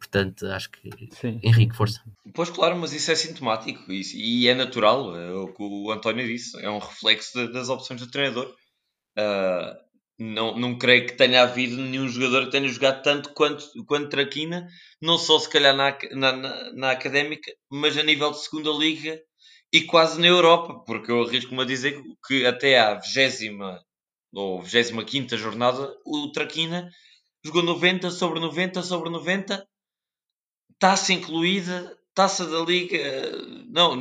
[0.00, 1.38] Portanto, acho que Sim.
[1.42, 2.02] Henrique, força.
[2.34, 6.26] Pois claro, mas isso é sintomático isso, e é natural, é o que o António
[6.26, 8.46] disse, é um reflexo de, das opções do treinador.
[9.18, 9.76] Uh,
[10.18, 14.66] não, não creio que tenha havido nenhum jogador que tenha jogado tanto quanto, quanto Traquina,
[15.02, 19.20] não só se calhar na, na, na, na académica, mas a nível de segunda liga
[19.72, 23.58] e quase na Europa, porque eu arrisco-me a dizer que até à 20
[24.32, 26.90] ou 25 jornada o Traquina
[27.44, 29.66] jogou 90 sobre 90 sobre 90
[30.80, 32.98] taça incluída, taça da Liga.
[33.68, 33.94] Não,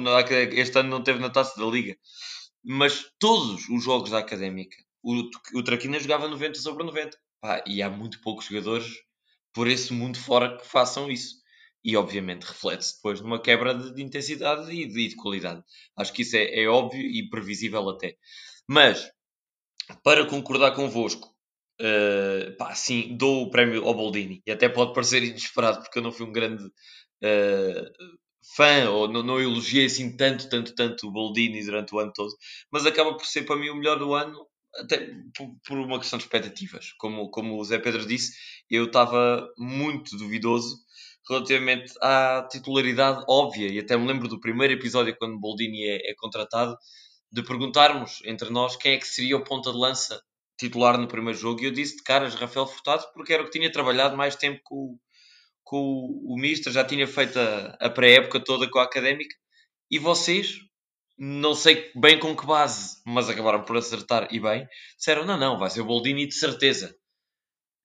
[0.53, 1.95] este ano não teve na taça da Liga,
[2.63, 7.15] mas todos os jogos da Académica, o, o Traquina jogava 90 sobre 90.
[7.41, 8.87] Pá, e há muito poucos jogadores
[9.53, 11.35] por esse mundo fora que façam isso.
[11.83, 15.63] E obviamente reflete-se depois numa quebra de, de intensidade e de, de, qualidade.
[15.95, 18.17] Acho que isso é, é óbvio e previsível até.
[18.67, 19.09] Mas,
[20.03, 21.29] para concordar convosco,
[21.81, 24.41] Uh, pá, sim, dou o prémio ao Boldini.
[24.45, 27.91] E até pode parecer inesperado, porque eu não fui um grande uh,
[28.55, 32.33] fã ou não, não elogiei assim tanto, tanto, tanto o Boldini durante o ano todo,
[32.71, 35.09] mas acaba por ser para mim o melhor do ano, até
[35.65, 36.91] por, uma questão de expectativas.
[36.97, 38.33] Como, como o Zé Pedro disse,
[38.69, 40.77] eu estava muito duvidoso
[41.29, 46.15] relativamente à titularidade óbvia, e até me lembro do primeiro episódio quando Boldini é, é
[46.17, 46.75] contratado,
[47.31, 50.19] de perguntarmos entre nós quem é que seria o ponta de lança
[50.59, 53.57] titular no primeiro jogo, e eu disse de caras Rafael Furtado, porque era o que
[53.57, 54.99] tinha trabalhado mais tempo com,
[55.63, 59.35] com o, o Mister, já tinha feito a, a pré-época toda com a Académica,
[59.89, 60.57] e vocês,
[61.17, 65.57] não sei bem com que base, mas acabaram por acertar e bem, disseram, não, não,
[65.57, 66.93] vai ser o Boldini de certeza.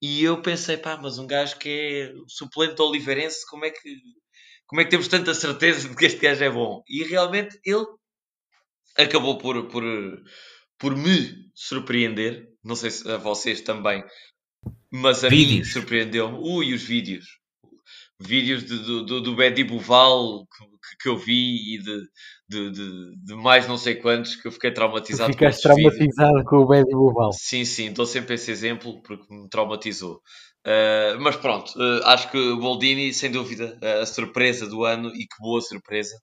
[0.03, 3.97] E eu pensei, pá, mas um gajo que é suplente oliveirense, como é que,
[4.67, 6.83] como é que temos tanta certeza de que este gajo é bom?
[6.89, 7.87] E realmente ele
[8.99, 9.83] acabou por, por,
[10.79, 12.54] por me surpreender.
[12.65, 14.03] Não sei se a vocês também,
[14.91, 15.53] mas a vídeos.
[15.53, 16.39] mim surpreendeu-me.
[16.39, 17.27] Ui, os vídeos
[18.21, 22.01] vídeos de, do, do Bedi Buval que, que, eu vi e de,
[22.49, 25.31] de, de, de, mais não sei quantos que eu fiquei traumatizado.
[25.31, 26.49] Tu ficaste traumatizado vídeos.
[26.49, 27.33] com o Bedi Buval.
[27.33, 30.21] Sim, sim, dou sempre esse exemplo porque me traumatizou.
[30.67, 35.09] Uh, mas pronto, uh, acho que o Boldini, sem dúvida, uh, a surpresa do ano
[35.09, 36.17] e que boa surpresa.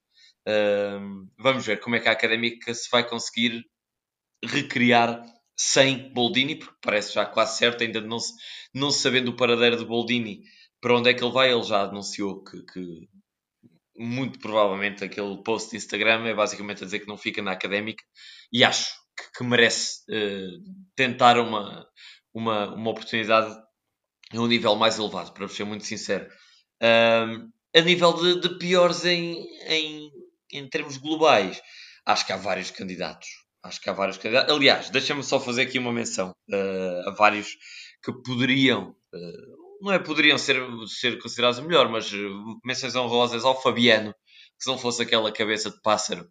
[1.38, 3.62] vamos ver como é que a académica se vai conseguir
[4.44, 5.22] recriar
[5.56, 8.32] sem Boldini, porque parece já quase certo, ainda não se,
[8.74, 10.42] não sabendo o paradeiro de Boldini
[10.80, 13.08] para onde é que ele vai, ele já anunciou que, que
[13.96, 18.02] muito provavelmente aquele post de Instagram é basicamente a dizer que não fica na académica
[18.52, 20.62] e acho que, que merece uh,
[20.96, 21.86] tentar uma,
[22.34, 23.54] uma, uma oportunidade
[24.32, 26.26] a um nível mais elevado, para ser muito sincero.
[26.82, 30.10] Uh, a nível de, de piores em, em,
[30.52, 31.60] em termos globais,
[32.04, 33.28] acho que há vários candidatos.
[33.62, 34.54] Acho que há vários candidatos.
[34.54, 37.56] Aliás, deixa-me só fazer aqui uma menção uh, a vários
[38.02, 42.16] que poderiam uh, não é poderiam ser, ser considerados melhor, mas eh,
[42.64, 46.30] menções honrosas ao Fabiano, que se não fosse aquela cabeça de pássaro,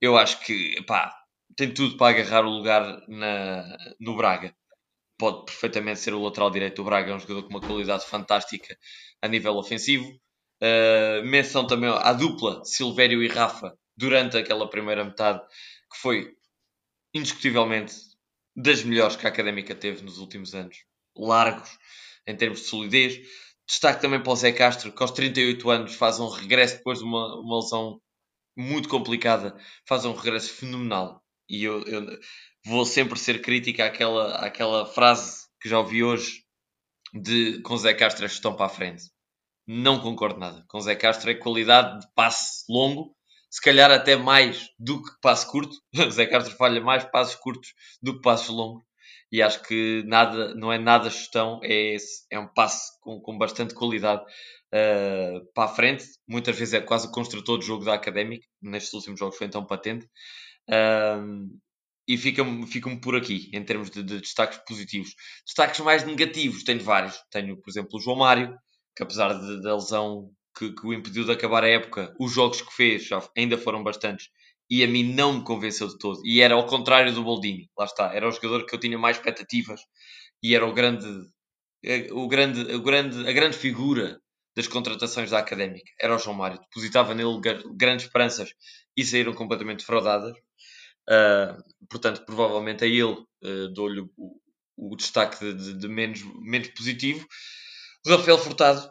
[0.00, 1.14] eu acho que pá,
[1.56, 4.52] tem tudo para agarrar o lugar na, no Braga.
[5.16, 8.76] Pode perfeitamente ser o lateral direito do Braga, é um jogador com uma qualidade fantástica
[9.22, 10.08] a nível ofensivo.
[10.60, 16.32] Uh, menção também à dupla Silvério e Rafa durante aquela primeira metade, que foi
[17.14, 17.94] indiscutivelmente
[18.54, 20.84] das melhores que a Académica teve nos últimos anos.
[21.16, 21.78] Largos,
[22.26, 23.18] em termos de solidez.
[23.66, 27.04] Destaque também para o Zé Castro, que aos 38 anos faz um regresso depois de
[27.04, 28.00] uma, uma lesão
[28.56, 29.56] muito complicada,
[29.86, 31.22] faz um regresso fenomenal.
[31.48, 32.18] E eu, eu
[32.66, 36.44] vou sempre ser crítica àquela, àquela frase que já ouvi hoje
[37.14, 39.04] de com Zé Castro é gestão para a frente.
[39.66, 40.64] Não concordo nada.
[40.68, 43.14] Com Zé Castro é qualidade de passe longo,
[43.50, 45.74] se calhar até mais do que passe curto.
[46.10, 47.72] Zé Castro falha mais passos curtos
[48.02, 48.88] do que passos longos
[49.30, 51.96] e acho que nada, não é nada gestão, é,
[52.30, 56.04] é um passo com, com bastante qualidade uh, para a frente.
[56.26, 59.66] Muitas vezes é quase o construtor de jogo da Académica, nestes últimos jogos foi então
[59.66, 60.06] patente.
[60.68, 61.58] Uh,
[62.06, 65.14] e fica-me fica por aqui, em termos de, de, destaques positivos.
[65.44, 67.18] Destaques mais negativos, tenho vários.
[67.30, 68.56] Tenho, por exemplo, o João Mário,
[68.96, 72.74] que apesar da lesão que, que, o impediu de acabar a época, os jogos que
[72.74, 74.28] fez já ainda foram bastantes
[74.70, 76.20] e a mim não me convenceu de todo.
[76.24, 79.16] E era ao contrário do Boldini, lá está, era o jogador que eu tinha mais
[79.16, 79.80] expectativas
[80.42, 81.06] e era o grande,
[82.10, 84.20] o grande, o grande, a grande figura
[84.56, 85.90] das contratações da Académica.
[86.00, 87.40] Era o João Mário, depositava nele
[87.76, 88.52] grandes esperanças
[88.96, 90.36] e saíram completamente fraudadas.
[91.08, 94.40] Uh, portanto, provavelmente a ele uh, dou-lhe o,
[94.76, 97.26] o, destaque de, de, de, menos, menos positivo.
[98.06, 98.90] Rafael Furtado,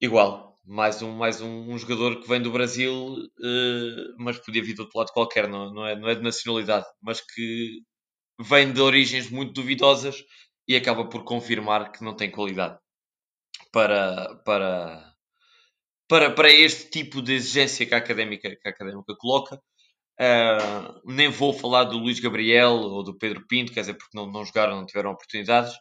[0.00, 4.74] igual, mais um, mais um, um, jogador que vem do Brasil, uh, mas podia vir
[4.74, 7.80] de outro lado qualquer, não, não, é, não é de nacionalidade, mas que
[8.40, 10.22] vem de origens muito duvidosas
[10.66, 12.78] e acaba por confirmar que não tem qualidade
[13.72, 15.14] para, para,
[16.08, 19.60] para, para este tipo de exigência que a académica, que a académica coloca.
[20.20, 24.30] Uh, nem vou falar do Luís Gabriel ou do Pedro Pinto, quer dizer, porque não,
[24.30, 25.74] não jogaram, não tiveram oportunidades.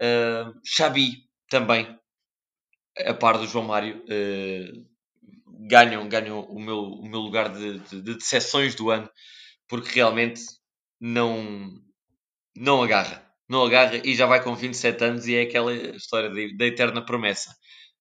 [0.00, 1.12] Uh, Xabi
[1.48, 1.86] também
[3.04, 4.86] a par do João Mário, uh,
[5.68, 9.08] ganham, ganham o, meu, o meu lugar de, de, de decepções do ano,
[9.68, 10.42] porque realmente
[11.00, 11.70] não,
[12.56, 13.24] não agarra.
[13.48, 17.54] Não agarra e já vai com 27 anos e é aquela história da eterna promessa.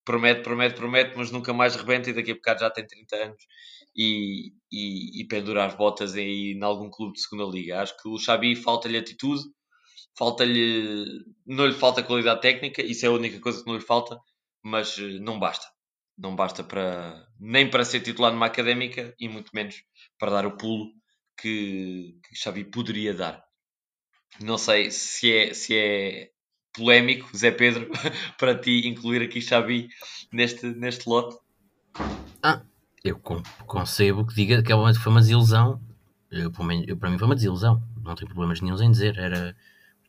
[0.03, 3.43] Promete, promete, promete, mas nunca mais rebenta e daqui a bocado já tem 30 anos
[3.95, 7.81] e, e, e pendura as botas aí em algum clube de segunda liga.
[7.81, 9.43] Acho que o Xabi falta-lhe atitude,
[10.17, 14.19] falta-lhe, não lhe falta qualidade técnica, isso é a única coisa que não lhe falta,
[14.65, 15.67] mas eh, não basta.
[16.17, 19.75] Não basta para nem para ser titular numa académica e muito menos
[20.17, 20.87] para dar o pulo
[21.39, 23.43] que, que Xavi poderia dar.
[24.41, 26.29] Não sei se é, se é
[26.73, 27.91] polémico, Zé Pedro,
[28.39, 29.87] para ti incluir aqui Xavi
[30.31, 31.37] neste, neste lote.
[32.41, 32.61] Ah,
[33.03, 33.19] eu
[33.67, 35.79] concebo que diga que é foi uma desilusão.
[36.31, 36.51] Eu,
[36.87, 37.83] eu, para mim foi uma desilusão.
[38.01, 39.17] Não tenho problemas nenhum em dizer.
[39.17, 39.55] Era,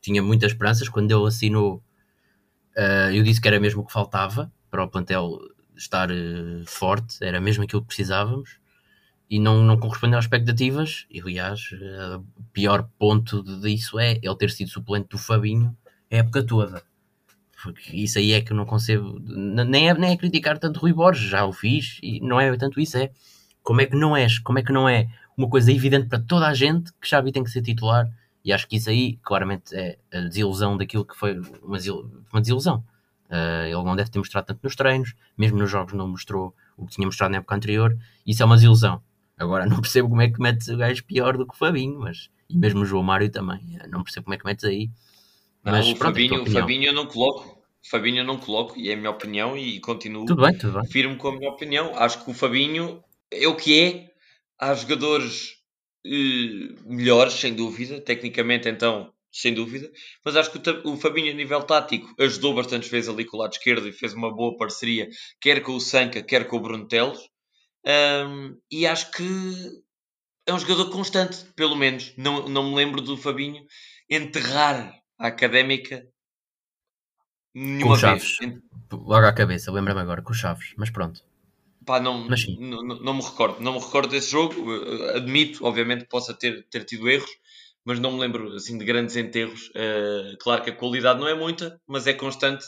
[0.01, 0.89] tinha muitas esperanças.
[0.89, 1.83] Quando ele assinou,
[2.77, 5.39] uh, eu disse que era mesmo o que faltava para o plantel
[5.75, 7.17] estar uh, forte.
[7.21, 8.57] Era mesmo aquilo que precisávamos.
[9.29, 11.05] E não, não correspondeu às expectativas.
[11.11, 11.71] E, aliás,
[12.37, 15.75] o pior ponto disso é ele ter sido suplente do Fabinho
[16.09, 16.81] a época toda.
[17.61, 19.19] Porque isso aí é que eu não concebo.
[19.19, 22.79] Nem é, nem é criticar tanto Rui Borges, já o fiz, e não é tanto
[22.79, 23.11] isso, é
[23.63, 26.47] como é que não és, como é que não é uma coisa evidente para toda
[26.47, 28.09] a gente que Xavi tem que ser titular.
[28.47, 31.77] E acho que isso aí, claramente, é a desilusão daquilo que foi uma,
[32.31, 32.81] uma desilusão.
[33.29, 36.85] Uh, ele não deve ter mostrado tanto nos treinos, mesmo nos jogos não mostrou o
[36.85, 37.97] que tinha mostrado na época anterior.
[38.25, 39.03] Isso é uma desilusão.
[39.37, 42.29] Agora, não percebo como é que metes o gajo pior do que o Fabinho, mas,
[42.49, 43.77] e mesmo o João Mário também.
[43.89, 44.89] Não percebo como é que metes aí.
[45.61, 47.61] Mas, não, o, pronto, Fabinho, o Fabinho eu não coloco.
[47.91, 50.89] Fabinho eu não coloco, e é a minha opinião, e continuo tudo bem, tudo bem.
[50.89, 51.91] firme com a minha opinião.
[51.95, 54.07] Acho que o Fabinho é o que é.
[54.57, 55.56] Há jogadores eh,
[56.85, 58.01] melhores, sem dúvida.
[58.01, 59.91] Tecnicamente, então, sem dúvida.
[60.23, 63.39] Mas acho que o, o Fabinho, a nível tático, ajudou bastantes vezes ali com o
[63.39, 66.87] lado esquerdo e fez uma boa parceria, quer com o Sanca, quer com o Bruno
[66.87, 67.19] Teles.
[67.85, 69.23] Um, e acho que
[70.45, 72.13] é um jogador constante, pelo menos.
[72.17, 73.65] Não, não me lembro do Fabinho
[74.09, 76.05] enterrar a académica
[77.53, 78.37] nenhuma com Chaves.
[78.39, 78.59] vez.
[78.91, 81.21] Logo à cabeça, lembra-me agora, com o Chaves, mas pronto.
[81.87, 82.27] Pá, não,
[82.59, 84.53] não, não, me recordo, não me recordo desse jogo.
[85.15, 87.29] Admito, obviamente, que possa ter, ter tido erros,
[87.85, 89.69] mas não me lembro assim de grandes enterros.
[89.69, 92.65] Uh, claro que a qualidade não é muita, mas é constante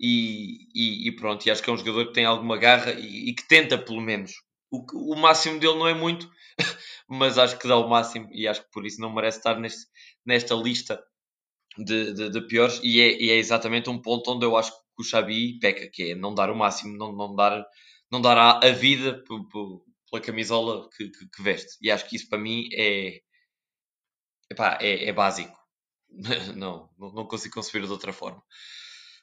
[0.00, 1.44] e, e, e, pronto.
[1.46, 4.00] E acho que é um jogador que tem alguma garra e, e que tenta, pelo
[4.00, 4.32] menos.
[4.70, 6.26] O, o máximo dele não é muito,
[7.06, 9.86] mas acho que dá o máximo e acho que por isso não merece estar neste,
[10.24, 10.98] nesta lista
[11.76, 12.80] de, de, de piores.
[12.82, 16.12] E é, e é, exatamente um ponto onde eu acho que o Xabi peca, que
[16.12, 17.64] é não dar o máximo, não, não dar,
[18.10, 19.22] não dar a, a vida
[20.10, 21.76] pela camisola que, que, que, veste.
[21.80, 23.20] E acho que isso para mim é,
[24.50, 25.56] epá, é, é básico.
[26.54, 28.40] Não, não consigo conceber de outra forma.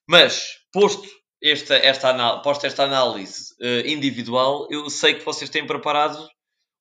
[0.05, 1.07] Mas, posto
[1.41, 6.27] esta, esta, posto esta análise uh, individual, eu sei que vocês têm preparado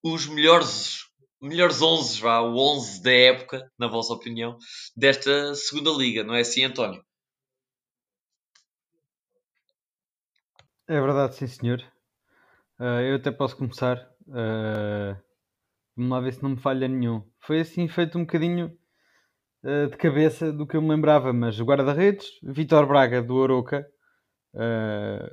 [0.03, 0.99] os melhores,
[1.41, 4.59] melhores 11, vá, o 11 da época, na vossa opinião,
[4.97, 7.03] desta segunda liga, não é assim, António?
[10.91, 11.81] É verdade, sim, senhor.
[12.81, 13.97] Uh, eu até posso começar.
[14.27, 15.17] Uh,
[15.97, 17.23] vamos lá ver se não me falha nenhum.
[17.39, 18.77] Foi assim feito um bocadinho
[19.63, 23.87] uh, de cabeça do que eu me lembrava, mas guarda-redes, Vitor Braga do Oroca,
[24.53, 25.33] Uh,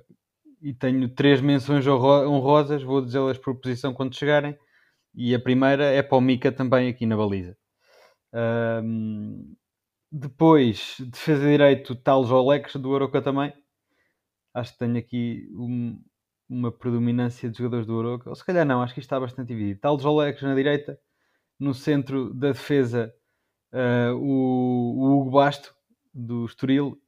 [0.61, 4.55] e tenho três menções honrosas, vou dizê-las por posição quando chegarem.
[5.15, 7.57] E a primeira é para o Mica também aqui na baliza.
[10.11, 13.51] Depois, defesa de direito, Talos Olex do Oroca também.
[14.57, 16.01] Acho que tenho aqui um,
[16.49, 18.29] uma predominância de jogadores do Oroca.
[18.29, 19.79] Ou se calhar não, acho que isto está bastante dividido.
[19.79, 20.99] Talos Olex na direita.
[21.59, 23.13] No centro da defesa,
[23.71, 25.75] uh, o, o Hugo Basto
[26.11, 26.99] do Estoril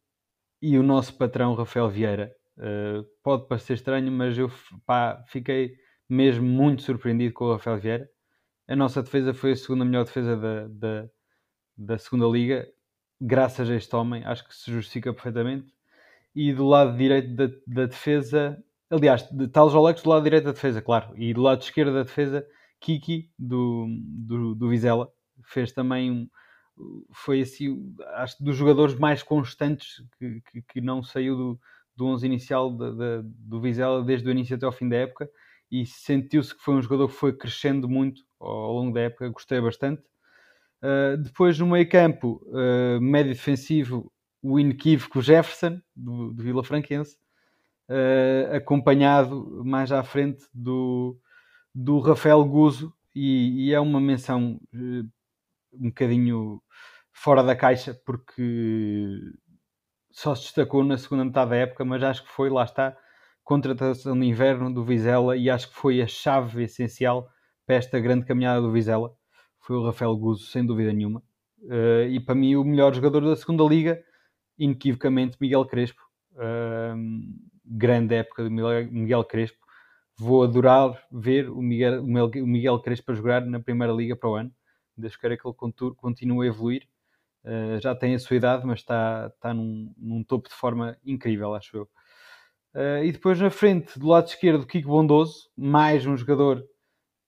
[0.62, 2.36] e o nosso patrão Rafael Vieira.
[2.56, 4.52] Uh, pode parecer estranho, mas eu
[4.86, 5.76] pá, fiquei
[6.08, 8.10] mesmo muito surpreendido com o Rafael Vieira.
[8.68, 11.10] A nossa defesa foi a segunda melhor defesa da, da,
[11.76, 12.72] da segunda liga,
[13.20, 15.74] graças a este homem, acho que se justifica perfeitamente.
[16.36, 20.52] E do lado direito da, da defesa, aliás, de Talos Alex do lado direito da
[20.52, 22.46] defesa, claro, e do lado esquerdo da defesa,
[22.80, 25.12] Kiki do, do, do Vizela,
[25.44, 26.30] fez também um,
[27.12, 31.60] foi assim, acho dos jogadores mais constantes que, que, que não saiu do,
[31.96, 35.30] do 11 inicial de, de, do Vizela desde o início até ao fim da época
[35.72, 39.62] e sentiu-se que foi um jogador que foi crescendo muito ao longo da época, gostei
[39.62, 40.02] bastante.
[40.82, 44.12] Uh, depois no meio campo, uh, médio defensivo,
[44.42, 47.18] o inequívoco Jefferson, do, do Vila Franquense,
[47.90, 51.20] uh, acompanhado mais à frente do,
[51.74, 56.62] do Rafael Guzo, e, e é uma menção um bocadinho
[57.12, 59.20] fora da caixa, porque
[60.12, 62.96] só se destacou na segunda metade da época, mas acho que foi, lá está,
[63.44, 67.30] contratação de inverno do Vizela e acho que foi a chave essencial
[67.66, 69.14] para esta grande caminhada do Vizela.
[69.60, 71.22] Foi o Rafael Guzo, sem dúvida nenhuma.
[71.64, 74.02] Uh, e para mim, o melhor jogador da segunda liga,
[74.60, 76.02] inequivocamente, Miguel Crespo.
[77.66, 79.58] Grande época de Miguel Crespo.
[80.18, 84.36] Vou adorar ver o Miguel, o Miguel Crespo a jogar na Primeira Liga para o
[84.36, 84.52] ano.
[84.98, 85.56] Deus queira que ele
[85.96, 86.88] continue a evoluir.
[87.44, 91.56] Uh, já tem a sua idade, mas está, está num, num topo de forma incrível,
[91.56, 91.84] acho eu.
[92.76, 96.64] Uh, e depois na frente, do lado esquerdo, Kiko Bondoso, mais um jogador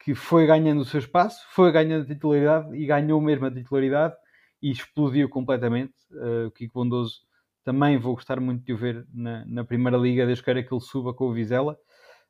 [0.04, 4.16] que foi ganhando o seu espaço, foi ganhando a titularidade e ganhou mesmo a titularidade
[4.62, 5.94] e explodiu completamente.
[6.12, 7.22] Uh, o Kiko Bondoso
[7.64, 10.82] também vou gostar muito de o ver na, na Primeira Liga, Deus queira que ele
[10.82, 11.78] suba com o Vizela.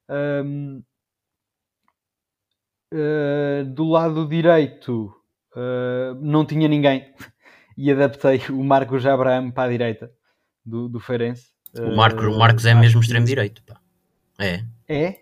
[0.09, 0.83] Um,
[2.93, 5.15] Uh, do lado direito
[5.55, 7.15] uh, não tinha ninguém
[7.77, 10.11] e adaptei o Marcos Abraham para a direita
[10.65, 11.53] do, do Feirense.
[11.73, 13.63] O, Marco, o Marcos é mesmo extremo direito.
[13.63, 13.79] Pá.
[14.37, 14.65] É.
[14.89, 15.21] É?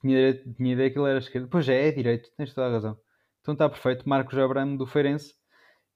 [0.00, 1.48] Tinha, tinha ideia que ele era esquerdo.
[1.48, 2.96] Pois é, é direito, tens toda a razão.
[3.40, 4.08] Então está perfeito.
[4.08, 5.34] Marcos Abraham do Feirense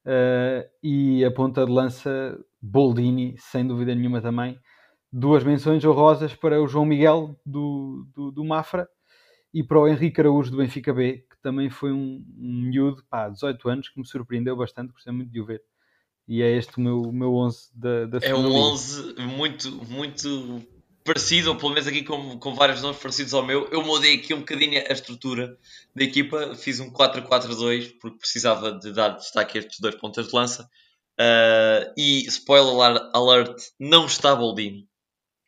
[0.07, 4.59] uh, e a ponta de lança Boldini, sem dúvida nenhuma também.
[5.13, 8.89] Duas menções honrosas para o João Miguel do, do, do Mafra
[9.53, 13.29] e para o Henrique Araújo do Benfica B, que também foi um, um miúdo, pá,
[13.29, 15.63] 18 anos, que me surpreendeu bastante, gostei muito de o ver.
[16.29, 20.63] E é este o meu, meu 11 da, da É um 11 muito, muito
[21.07, 23.69] parecido, ou pelo menos aqui com, com vários nomes parecidos ao meu.
[23.71, 25.57] Eu mudei aqui um bocadinho a estrutura
[25.95, 30.35] da equipa, fiz um 4-4-2 porque precisava de dar destaque a estes dois pontas de
[30.35, 30.69] lança.
[31.19, 34.87] Uh, e spoiler alert, não está Boldini.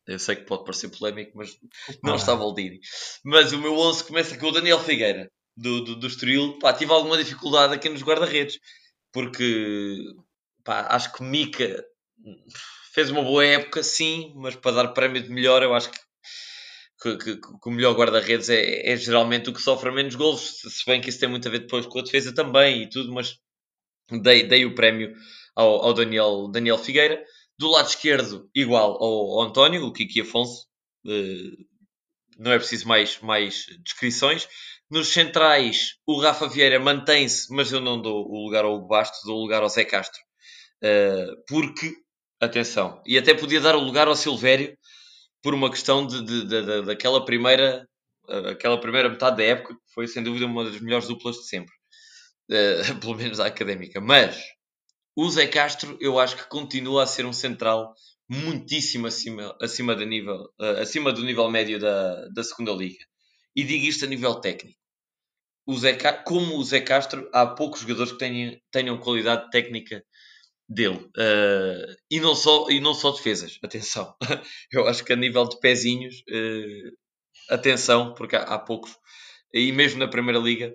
[0.06, 1.58] Eu sei que pode parecer polémico, mas
[2.02, 2.80] não está Boldini.
[3.22, 6.58] Mas o meu 11 começa com o Daniel Figueira, do, do, do Estoril.
[6.58, 8.58] Pá, tive alguma dificuldade aqui nos guarda-redes,
[9.12, 10.02] porque
[10.64, 11.84] pá, acho que Mica
[12.98, 15.98] fez uma boa época, sim, mas para dar prémio de melhor, eu acho que,
[17.00, 20.84] que, que, que o melhor guarda-redes é, é, geralmente o que sofre menos gols, se
[20.84, 23.38] bem que isso tem muito a ver depois com a defesa também e tudo, mas
[24.10, 25.14] dei, dei o prémio
[25.54, 27.22] ao, ao Daniel, Daniel Figueira.
[27.56, 30.66] Do lado esquerdo, igual ao, ao António, o Kiki Afonso.
[31.06, 31.56] Uh,
[32.36, 34.48] não é preciso mais, mais descrições.
[34.90, 39.38] Nos centrais, o Rafa Vieira mantém-se, mas eu não dou o lugar ao Bastos, dou
[39.38, 40.20] o lugar ao Zé Castro.
[40.82, 41.92] Uh, porque
[42.40, 43.02] Atenção.
[43.06, 44.76] E até podia dar o lugar ao Silvério
[45.42, 47.86] por uma questão de, de, de, de, daquela primeira
[48.50, 51.74] aquela primeira metade da época, que foi sem dúvida uma das melhores duplas de sempre.
[52.50, 54.00] Uh, pelo menos a académica.
[54.00, 54.38] Mas
[55.16, 57.94] o Zé Castro, eu acho que continua a ser um central
[58.28, 63.04] muitíssimo acima, acima, do, nível, uh, acima do nível médio da, da segunda liga.
[63.56, 64.78] E digo isto a nível técnico.
[65.66, 70.02] O Zé, como o Zé Castro, há poucos jogadores que tenham, tenham qualidade técnica
[70.68, 71.10] dele.
[71.16, 74.14] Uh, e, não só, e não só defesas, atenção.
[74.70, 78.94] Eu acho que a nível de pezinhos, uh, atenção, porque há, há, poucos,
[79.52, 80.74] e mesmo na Primeira Liga,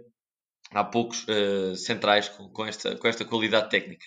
[0.71, 4.05] há poucos uh, centrais com, com, esta, com esta qualidade técnica.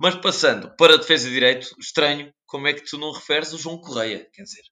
[0.00, 3.58] Mas passando para a defesa de direito, estranho como é que tu não referes o
[3.58, 4.28] João Correia.
[4.32, 4.62] Quer dizer,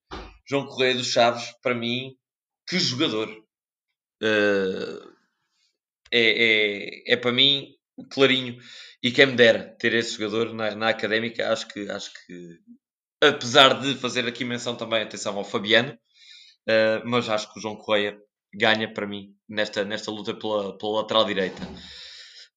[0.48, 2.16] João Correia dos Chaves, para mim,
[2.66, 3.28] que jogador.
[6.10, 8.58] é, é, é para mim clarinho
[9.02, 12.58] e quem me dera ter esse jogador na, na académica, acho que, acho que,
[13.22, 17.76] apesar de fazer aqui menção também, atenção ao Fabiano, uh, mas acho que o João
[17.76, 18.18] Correia
[18.54, 21.62] ganha para mim nesta, nesta luta pela, pela lateral direita.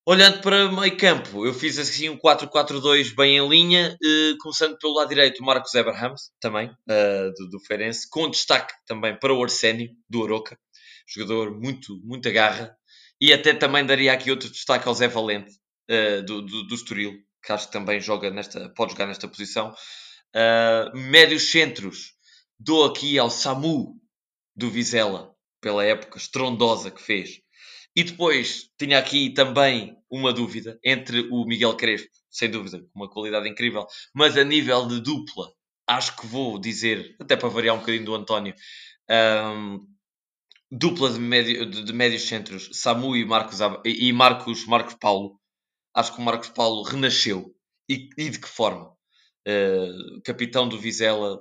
[0.06, 4.94] Olhando para meio campo, eu fiz assim um 4-4-2 bem em linha, uh, começando pelo
[4.94, 9.44] lado direito, o Marcos Abrahams, também, uh, do, do Feirense, com destaque também para o
[9.44, 10.58] Arsénio, do Oroca,
[11.08, 12.76] jogador muito, muita garra,
[13.20, 15.52] e até também daria aqui outro destaque ao Zé Valente,
[15.90, 19.74] uh, do, do, do Estoril, que acho que também joga nesta, pode jogar nesta posição.
[20.36, 22.14] Uh, médios centros,
[22.60, 23.96] dou aqui ao Samu
[24.56, 27.42] do Vizela, pela época estrondosa que fez.
[27.96, 33.10] E depois tinha aqui também uma dúvida entre o Miguel Crespo, sem dúvida, com uma
[33.10, 35.52] qualidade incrível, mas a nível de dupla,
[35.88, 38.54] acho que vou dizer, até para variar um bocadinho do António,
[39.10, 39.86] um,
[40.72, 45.40] dupla de, médio, de, de, médios centros, Samu e Marcos, e Marcos, Marcos Paulo,
[45.94, 47.54] acho que o Marcos Paulo renasceu.
[47.90, 48.94] E, e de que forma?
[49.48, 51.40] Uh, capitão do Vizela,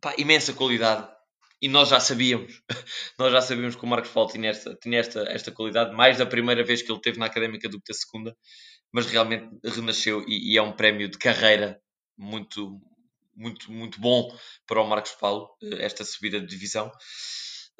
[0.00, 1.08] pá, imensa qualidade.
[1.60, 2.60] E nós já sabíamos,
[3.16, 6.26] nós já sabíamos que o Marcos Paulo tinha, esta, tinha esta, esta qualidade, mais da
[6.26, 8.36] primeira vez que ele teve na Académica do que da segunda,
[8.92, 11.80] mas realmente renasceu e, e é um prémio de carreira
[12.18, 12.80] muito,
[13.34, 14.36] muito, muito bom
[14.66, 16.90] para o Marcos Paulo, eh, esta subida de divisão.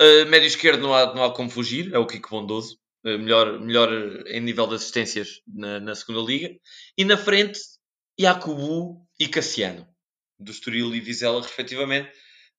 [0.00, 2.82] Uh, médio esquerdo não há, não há como fugir, é o Kiko Bondoso.
[3.04, 3.90] Eh, melhor, melhor
[4.28, 6.50] em nível de assistências na, na segunda liga.
[6.96, 7.58] E na frente,
[8.18, 9.86] Jacobu e Cassiano,
[10.38, 12.10] do Estoril e Vizela, respectivamente.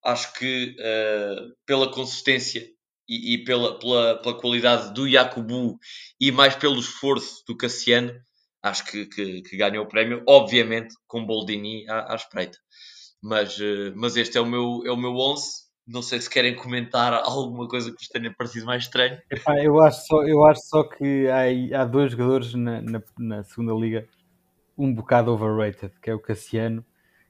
[0.03, 2.67] Acho que uh, pela consistência
[3.07, 5.79] e, e, pela, pela, pela qualidade do Jacobu
[6.19, 8.13] e mais pelo esforço do Cassiano,
[8.61, 12.57] acho que, que, que ganhou o prémio, obviamente com Boldini à, à espreita.
[13.21, 16.55] Mas, uh, mas este é o meu, é o meu 11 não sei se querem
[16.55, 19.19] comentar alguma coisa que vos tenha parecido mais estranho.
[19.29, 23.43] Epá, eu, acho só, eu acho só que há, há dois jogadores na, na, na,
[23.43, 24.07] segunda liga
[24.77, 26.83] um bocado overrated, que é o Cassiano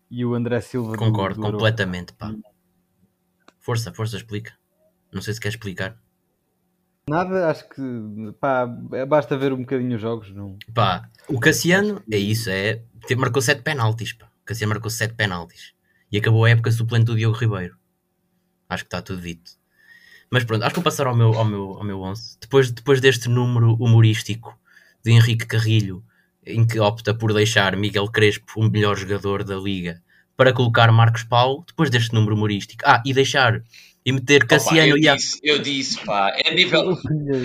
[0.09, 0.95] e o André Silva.
[0.95, 2.33] Concordo, do, do completamente, pá.
[3.59, 4.53] Força, força, explica.
[5.11, 5.97] Não sei se quer explicar.
[7.09, 7.81] Nada, acho que
[8.39, 8.65] pá,
[9.07, 10.33] basta ver um bocadinho os jogos.
[10.33, 10.57] Não...
[10.73, 12.81] Pá, o Cassiano é isso, é,
[13.17, 14.13] marcou 7 penaltis.
[14.13, 14.27] Pá.
[14.43, 15.73] O Cassiano marcou 7 penaltis
[16.11, 17.75] e acabou a época suplente do Diogo Ribeiro.
[18.73, 19.51] Acho que está tudo dito.
[20.29, 22.37] Mas pronto, acho que vou passar ao meu, ao meu, ao meu 11.
[22.41, 24.57] Depois, depois deste número humorístico
[25.03, 26.03] de Henrique Carrilho,
[26.45, 30.01] em que opta por deixar Miguel Crespo o melhor jogador da liga
[30.35, 32.83] para colocar Marcos Paulo, depois deste número humorístico.
[32.85, 33.61] Ah, e deixar
[34.05, 35.15] e meter Cassiano Opa, eu, e a...
[35.15, 36.97] disse, eu disse, pá, a nível,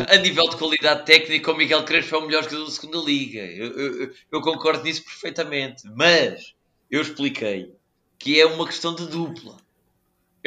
[0.09, 3.41] a nível de qualidade técnica, o Miguel Crespo é o melhor jogador da segunda liga.
[3.41, 5.83] Eu, eu, eu concordo nisso perfeitamente.
[5.95, 6.55] Mas
[6.91, 7.73] eu expliquei
[8.19, 9.57] que é uma questão de dupla.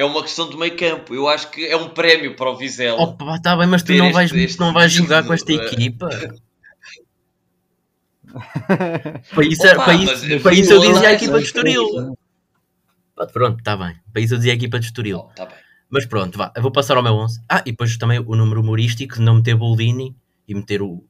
[0.02, 1.14] É uma questão de meio campo.
[1.14, 2.99] Eu acho que é um prémio para o Vizela.
[2.99, 5.56] Opa, tá bem, mas tu não vais, este não vais jogar com esta eh.
[5.58, 6.10] equipa.
[9.36, 12.16] Para isso, é- Opa, para isso, eu para isso eu dizia a equipa de Estoril.
[13.32, 13.95] Pronto, está bem.
[14.12, 15.20] Para isso eu dizia a equipa de Estoril.
[15.20, 15.56] Oh, tá bem.
[15.88, 17.43] Mas pronto, vá, eu vou passar ao meu 11.
[17.47, 20.16] Ah, e depois também o número humorístico de não meter Boldini
[20.47, 21.04] e meter o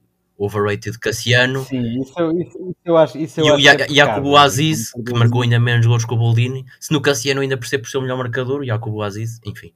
[0.45, 1.63] overrated Cassiano.
[1.65, 3.17] Sim, isso, eu- isso, isso eu acho.
[3.17, 4.37] Isso eu E o acho é Jacobo pecado.
[4.37, 6.65] Aziz, que marcou ainda menos gols que o Boldini.
[6.79, 9.73] Se no Cassiano ainda percebe por ser o melhor marcador, o Jacobo Aziz, enfim.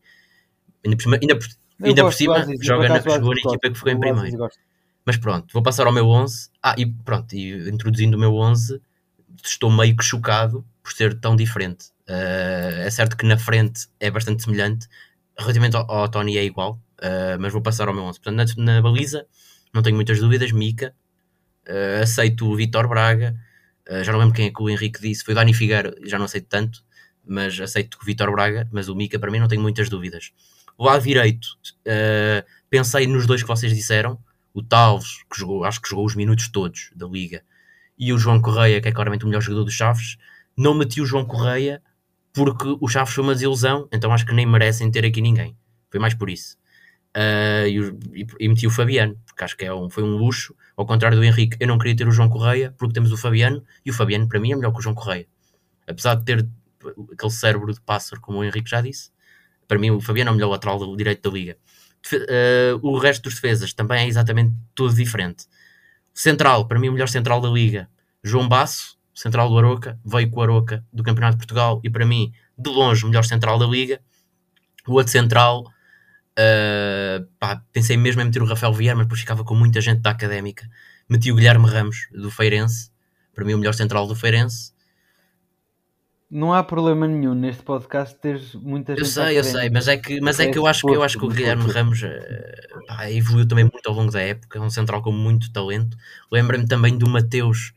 [0.83, 1.47] Ainda por cima, ainda por,
[1.83, 4.47] ainda por cima Aziz, joga por na, jogou na equipa que ficou em primeiro.
[5.05, 6.49] Mas pronto, vou passar ao meu 11.
[6.63, 8.81] Ah, e pronto, e introduzindo o meu 11,
[9.43, 11.87] estou meio que chocado por ser tão diferente.
[12.07, 14.87] Eh, é certo que na frente é bastante semelhante,
[15.37, 18.19] relativamente ao, ao Tony é igual, eh, mas vou passar ao meu 11.
[18.19, 19.25] Portanto, na, na baliza,
[19.75, 20.95] não tenho muitas dúvidas, Mica,
[21.65, 23.35] eh, aceito o Vitor Braga,
[23.85, 26.17] eh, já não lembro quem é que o Henrique disse, foi o Dani Figueira, já
[26.17, 26.83] não aceito tanto,
[27.27, 30.31] mas aceito o Vitor Braga, mas o Mica para mim não tenho muitas dúvidas.
[30.77, 31.47] O lado direito,
[31.85, 34.17] eh, pensei nos dois que vocês disseram,
[34.53, 37.43] o Talves, que jogou, acho que jogou os minutos todos da Liga,
[37.97, 40.17] e o João Correia, que é claramente o melhor jogador dos Chaves,
[40.57, 41.81] não meti o João Correia
[42.33, 45.57] porque o Chaves foi uma desilusão, então acho que nem merecem ter aqui ninguém.
[45.89, 46.57] Foi mais por isso.
[47.15, 50.53] Ah, e, e- meti o Fabiano, porque acho que é um, foi um luxo.
[50.75, 53.63] Ao contrário do Henrique, eu não queria ter o João Correia, porque temos o Fabiano,
[53.85, 55.25] e o Fabiano para mim é melhor que o João Correia.
[55.87, 56.47] Apesar de ter
[57.13, 59.11] aquele cérebro de pássaro, como o Henrique já disse,
[59.67, 61.57] para mim o Fabiano é o melhor lateral do direito da liga.
[62.13, 65.45] Ah, o resto dos defesas também é exatamente tudo diferente.
[66.13, 67.89] Central, para mim o melhor central da liga,
[68.23, 72.05] João Basso, central do Aroca, veio com o Aroca do Campeonato de Portugal e para
[72.05, 74.01] mim, de longe, o melhor central da liga.
[74.87, 75.65] O outro central,
[76.37, 80.01] ah, pá, pensei mesmo em meter o Rafael Vieira, mas depois ficava com muita gente
[80.01, 80.69] da académica.
[81.09, 82.91] Meti o Guilherme Ramos, do Feirense,
[83.33, 84.73] para mim o melhor central do Feirense.
[86.29, 89.95] Não há problema nenhum neste podcast teres muita gente Eu sei, eu sei, mas é
[89.95, 91.71] que, mas é É que eu acho que eu acho que o Guilherme.
[91.71, 95.51] Ramos eh, pá, evoluiu também muito ao longo da época, é um central com muito
[95.53, 95.95] talento.
[96.31, 97.73] Lembra-me também do Mateus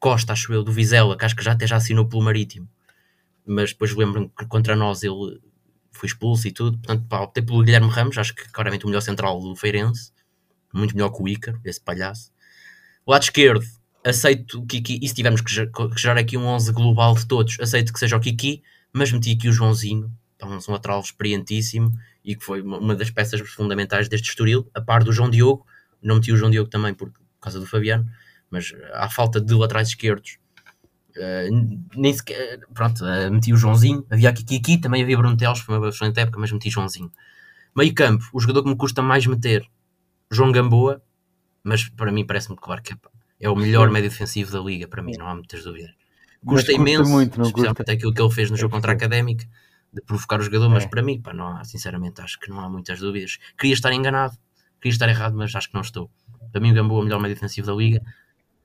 [0.00, 2.68] Costa, acho eu, do Vizela, que acho que já até já assinou pelo Marítimo.
[3.46, 5.40] Mas depois lembro-me que contra nós ele
[5.96, 6.78] foi expulso e tudo.
[6.78, 10.12] Portanto, optei pelo Guilherme Ramos, acho que claramente o melhor central do Feirense.
[10.72, 12.30] Muito melhor que o Ícaro, esse palhaço.
[13.06, 13.64] Lado esquerdo,
[14.04, 14.98] aceito o Kiki.
[15.02, 17.98] E se tivermos que ge- que gerar aqui um 11 global de todos, aceito que
[17.98, 21.92] seja o Kiki, mas meti aqui o Joãozinho, pá, um lateral experientíssimo
[22.24, 25.64] e que foi uma das peças fundamentais deste Estoril, a par do João Diogo.
[26.02, 28.06] Não meti o João Diogo também por causa do Fabiano,
[28.50, 30.38] mas à falta de laterais esquerdos,
[31.16, 31.48] eh,
[31.96, 34.06] nem sequer, pronto, eh, meti o Joãozinho.
[34.10, 37.10] Havia aqui Kiki, também havia Bruno Teles, foi uma excelente época, mas meti Joãozinho.
[37.76, 39.66] Meio campo, o jogador que me custa mais meter,
[40.30, 41.02] João Gamboa,
[41.62, 42.96] mas para mim parece-me claro que é,
[43.40, 45.90] é o melhor médio defensivo da liga, para mim, não há muitas dúvidas.
[46.42, 47.92] Mas Custa custa imenso, muito, especialmente custa?
[47.92, 48.94] aquilo que ele fez no Eu jogo contra a.
[48.94, 49.46] Académica,
[49.92, 50.88] de provocar o jogador, mas É.
[50.88, 53.38] para mim, pá, não há, sinceramente, acho que não há muitas dúvidas.
[53.58, 54.36] Queria estar enganado,
[54.80, 56.10] queria estar errado, mas acho que não estou.
[56.52, 58.00] Para mim, o Gamboa é o melhor médio defensivo da liga.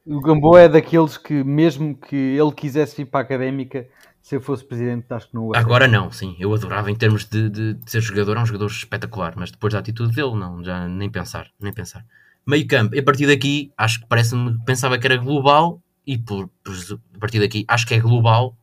[0.06, 3.88] O Gamboa é daqueles que, mesmo que ele quisesse ir para a académica,
[4.22, 5.64] se eu fosse presidente, acho que não o era.
[5.64, 8.68] Agora não, sim, eu adorava em termos de, de- de ser jogador, é um jogador
[8.68, 12.06] espetacular, mas depois da atitude dele, não, já nem pensar, nem pensar.
[12.48, 16.48] Meio campo, e a partir daqui, acho que parece-me, pensava que era global, e por,
[16.64, 16.74] por-
[17.16, 18.58] a partir daqui, acho que é global.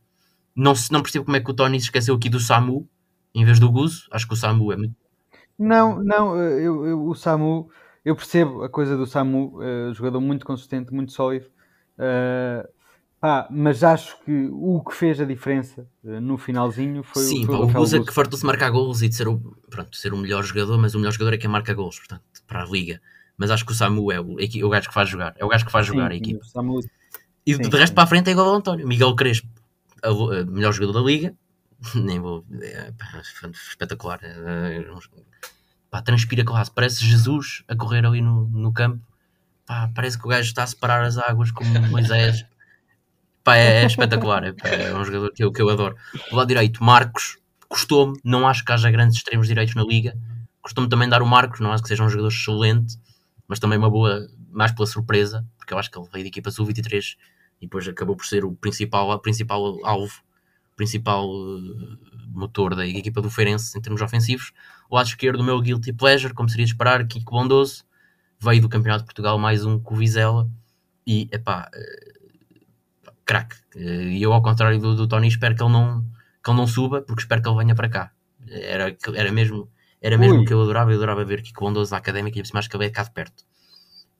[0.56, 2.88] Não, não percebo como é que o Tony se esqueceu aqui do Samu,
[3.34, 4.94] em vez do Guzo, acho que o Samu é muito
[5.58, 7.68] Não, não, eu, eu- o Samu,
[8.04, 11.46] eu percebo a coisa do Samu, eh, jogador muito consistente, muito sólido,
[11.98, 12.68] eh,
[13.20, 17.54] pá, mas acho que o que fez a diferença eh, no finalzinho foi, Sim, foi
[17.54, 19.38] pá, o o Rafael Guza que fartou-se marcar golos e de ser o,
[19.70, 22.62] pronto, ser o melhor jogador, mas o melhor jogador é quem marca golos, portanto, para
[22.62, 23.00] a liga.
[23.36, 25.48] Mas acho que o Samu é o, é o gajo que faz jogar, é o
[25.48, 26.40] gajo que faz jogar a Sim, equipa.
[26.40, 26.80] o Samu,
[27.46, 27.94] E Sim, de resto sim.
[27.94, 28.86] para a frente é igual ao António.
[28.86, 29.48] Miguel Crespo,
[30.02, 31.34] a, a melhor jogador da liga.
[31.94, 32.44] Nem vou.
[32.60, 32.92] É,
[33.52, 34.20] espetacular.
[34.22, 34.84] É,
[35.90, 36.70] pá, transpira classe.
[36.70, 39.02] Parece Jesus a correr ali no, no campo.
[39.66, 42.44] Pá, parece que o gajo está a separar as águas como Moisés.
[43.44, 44.44] Pá, é, é espetacular.
[44.44, 45.96] É, pá, é um jogador que eu, que eu adoro.
[46.30, 47.38] Do lado direito, Marcos.
[47.68, 48.18] Custou-me.
[48.24, 50.16] Não acho que haja grandes extremos direitos na liga.
[50.62, 51.60] Custou-me também dar o Marcos.
[51.60, 52.96] Não acho que seja um jogador excelente.
[53.46, 54.26] Mas também uma boa.
[54.50, 55.46] Mais pela surpresa.
[55.58, 57.16] Porque eu acho que ele veio da equipa sub-23
[57.60, 60.22] e depois acabou por ser o principal, principal alvo,
[60.76, 64.52] principal eh, motor da equipa do Feirense em termos ofensivos.
[64.88, 67.84] O lado esquerdo, o meu guilty pleasure, como seria de esperar, Kiko Bondoso,
[68.38, 70.48] veio do Campeonato de Portugal mais um com o Vizela
[71.06, 73.56] e, epá, uh, craque.
[73.74, 76.02] Uh, e eu, ao contrário do, do, Tony, espero que ele, não,
[76.42, 78.12] que ele não suba, porque espero que ele venha para cá.
[78.50, 82.38] Era, era mesmo, era mesmo que eu adorava, eu adorava ver Kiko Bondoso da Académica
[82.38, 83.44] e acho que ele é cá de perto.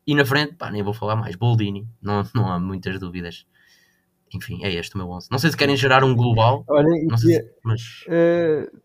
[0.06, 3.46] E na frente, pá, nem vou falar mais, Boldini, não, não há muitas dúvidas
[4.34, 5.28] enfim, é este o meu 11.
[5.30, 6.64] Não sei se querem gerar um global.
[6.68, 8.04] Olha, não sei, se, mas...
[8.06, 8.80] Uh,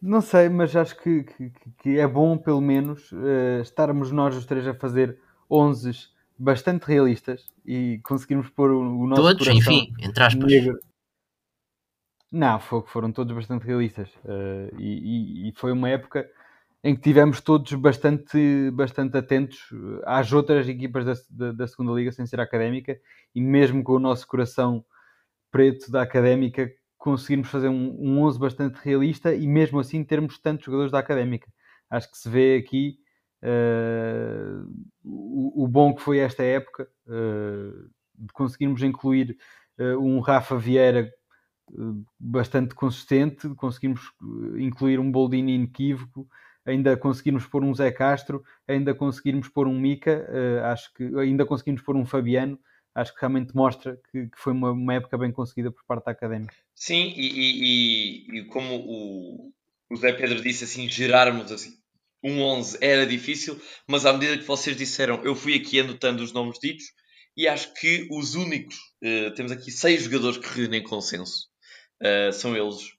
[0.00, 1.52] não sei, mas acho que, que,
[1.82, 5.18] que, é bom, pelo menos, uh, estarmos nós os três a fazer
[5.50, 5.90] 11
[6.38, 10.50] bastante realistas e conseguirmos pôr o, o nosso Todos, enfim, entre aspas.
[10.50, 10.78] Negro.
[12.30, 14.08] Não, foram todos bastante realistas.
[14.24, 16.28] Uh, e, e, foi uma época
[16.82, 19.58] em que tivemos todos bastante, bastante atentos
[20.04, 22.98] às outras equipas da, da, da, segunda liga, sem ser académica,
[23.34, 24.84] e mesmo com o nosso coração
[25.50, 30.66] preto da académica, conseguirmos fazer um, um 11 bastante realista e mesmo assim termos tantos
[30.66, 31.50] jogadores da académica.
[31.90, 32.98] Acho que se vê aqui
[33.42, 34.68] uh,
[35.04, 39.36] o, o, bom que foi esta época, uh, de conseguirmos incluir
[39.78, 41.10] uh, um Rafa Vieira
[42.18, 44.00] bastante consistente, conseguimos
[44.56, 46.26] incluir um Boldini inequívoco,
[46.68, 51.46] ainda conseguirmos pôr um Zé Castro, ainda conseguirmos pôr um Mica, uh, acho que ainda
[51.46, 52.58] conseguimos pôr um Fabiano,
[52.94, 56.12] acho que realmente mostra que, que foi uma, uma, época bem conseguida por parte da
[56.12, 56.54] académica.
[56.74, 59.52] Sim, e, e, e, como o,
[59.90, 61.72] o Zé Pedro disse, assim, gerarmos assim,
[62.22, 66.32] um 11 era difícil, mas à medida que vocês disseram, eu fui aqui anotando os
[66.32, 66.86] nomes ditos
[67.36, 71.46] e acho que os únicos, uh, temos aqui seis jogadores que reúnem consenso,
[72.02, 72.96] uh, são eles.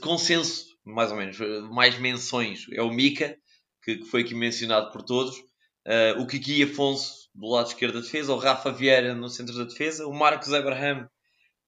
[0.00, 1.38] Consenso mais ou menos,
[1.70, 2.66] mais menções.
[2.72, 3.36] É o Mika,
[3.82, 8.00] que, que foi aqui mencionado por todos, uh, o Kiki Afonso do lado esquerdo da
[8.00, 11.08] defesa, o Rafa Vieira no centro da defesa, o Marcos Abraham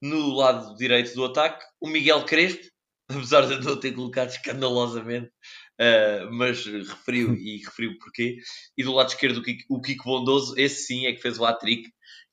[0.01, 2.65] no lado direito do ataque, o Miguel Crespo,
[3.09, 8.37] apesar de não ter colocado escandalosamente, uh, mas referiu e referiu porquê,
[8.77, 11.45] e do lado esquerdo o Kiko, o Kiko Bondoso, esse sim é que fez o
[11.45, 11.89] hat-trick,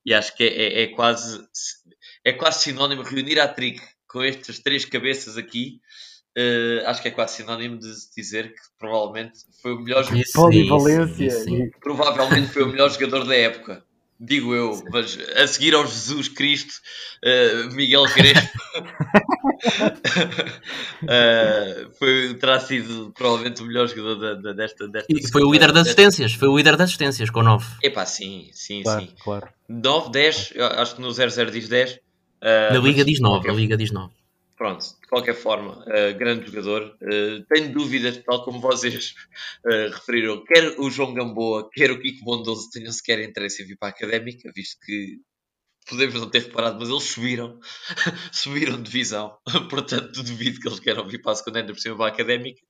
[0.06, 1.42] e acho que é, é, é, quase
[2.24, 5.80] é quase sinónimo reunir a trick com estas três cabeças aqui
[6.36, 10.32] Uh, acho que é quase sinónimo de dizer que provavelmente foi o melhor jogador.
[10.34, 11.70] Polivalência.
[11.80, 13.84] Provavelmente foi o melhor jogador da época.
[14.18, 16.72] Digo eu, mas a seguir ao Jesus Cristo,
[17.24, 18.58] uh, Miguel Crespo
[21.02, 25.12] uh, foi, terá sido provavelmente o melhor jogador da, da, desta, desta.
[25.12, 27.66] E foi o líder das assistências, foi o líder das assistências com 9.
[27.82, 29.12] Epá, sim, sim, claro, sim.
[29.22, 29.48] Claro.
[29.68, 31.92] 9, 10, acho que no 00 diz 10.
[31.92, 31.98] Uh,
[32.72, 34.12] na Liga diz 9, na Liga diz 9
[34.56, 36.96] pronto, de qualquer forma, uh, grande jogador.
[37.02, 39.14] Uh, tenho dúvidas, tal como vocês
[39.66, 43.76] uh, referiram, quer o João Gamboa, quer o Kiko Bondoso tenham sequer interesse em vir
[43.76, 45.20] para a académica, visto que
[45.86, 47.58] podemos não ter reparado, mas eles subiram,
[48.32, 49.36] subiram de divisão,
[49.68, 52.60] portanto duvido que eles queiram vir para a segunda, ainda por cima para a académica.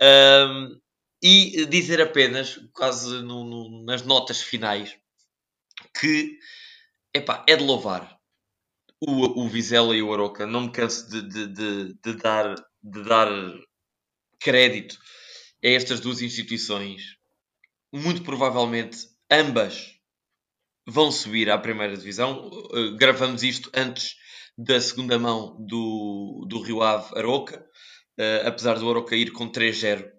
[0.00, 0.80] Um,
[1.22, 4.96] e dizer apenas, quase no, no, nas notas finais,
[5.98, 6.38] que
[7.14, 8.15] epá, é de louvar
[9.00, 13.02] o, o Vizela e o Aroca, não me canso de, de, de, de, dar, de
[13.04, 13.28] dar
[14.40, 14.96] crédito
[15.64, 17.16] a estas duas instituições.
[17.92, 18.98] Muito provavelmente
[19.30, 19.96] ambas
[20.86, 22.48] vão subir à primeira divisão.
[22.48, 24.14] Uh, gravamos isto antes
[24.56, 27.64] da segunda mão do, do Rio Ave Aroca.
[28.18, 30.10] Uh, apesar do Aroca ir com 3-0, uh,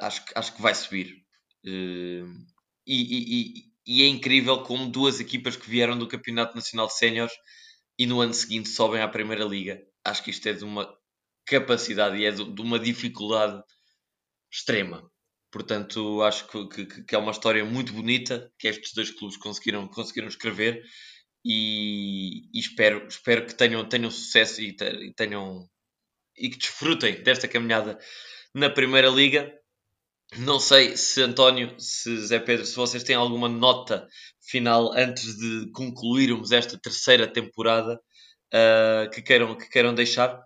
[0.00, 1.24] acho, acho que vai subir.
[1.64, 2.22] E,
[2.86, 7.32] e, e, é incrível como duas equipas que vieram do Campeonato Nacional Séniores
[7.98, 9.82] e no ano seguinte sobem à Primeira Liga.
[10.04, 10.88] Acho que isto é de uma
[11.46, 13.62] capacidade e é de, uma dificuldade
[14.52, 15.10] extrema.
[15.50, 19.86] Portanto, acho que, que, que, é uma história muito bonita que estes dois clubes conseguiram,
[19.88, 20.82] conseguiram escrever
[21.44, 24.74] e, e espero, espero que tenham, tenham sucesso e,
[25.14, 25.68] tenham
[26.36, 27.98] e que desfrutem desta caminhada
[28.52, 29.52] na Primeira Liga.
[30.38, 34.08] Não sei se António, se Zé Pedro, se vocês têm alguma nota
[34.46, 38.00] final antes de concluirmos esta terceira temporada
[38.52, 40.44] uh, que, queiram, que queiram deixar.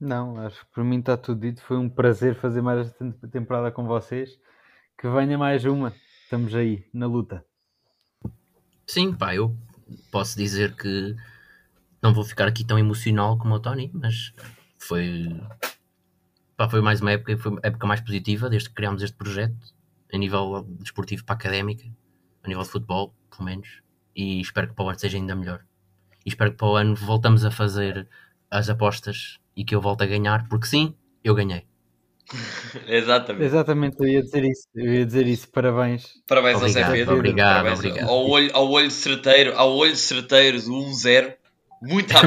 [0.00, 1.62] Não, acho que por mim está tudo dito.
[1.62, 4.38] Foi um prazer fazer mais esta temporada com vocês.
[4.98, 5.94] Que venha mais uma.
[6.22, 7.44] Estamos aí, na luta.
[8.86, 9.56] Sim, pá, eu
[10.10, 11.16] posso dizer que
[12.02, 14.32] não vou ficar aqui tão emocional como o Tony, mas
[14.78, 15.26] foi
[16.56, 19.56] Pá, foi mais uma época, foi a época mais positiva desde que criámos este projeto,
[20.12, 21.84] a nível desportivo para a académica,
[22.42, 23.82] a nível de futebol, pelo menos,
[24.14, 25.64] e espero que para o ano seja ainda melhor.
[26.24, 28.08] E espero que para o ano voltamos a fazer
[28.50, 31.66] as apostas e que eu volte a ganhar, porque sim, eu ganhei.
[32.86, 33.44] Exatamente.
[33.44, 34.68] Exatamente, eu ia dizer isso.
[34.74, 35.48] Eu ia dizer isso.
[35.50, 36.22] Parabéns.
[36.26, 37.14] Parabéns obrigado, ao Zé Pedro.
[37.16, 38.08] Obrigado, Parabéns obrigado.
[38.08, 41.34] Ao olho, ao olho certeiro, ao olho certeiro do 1-0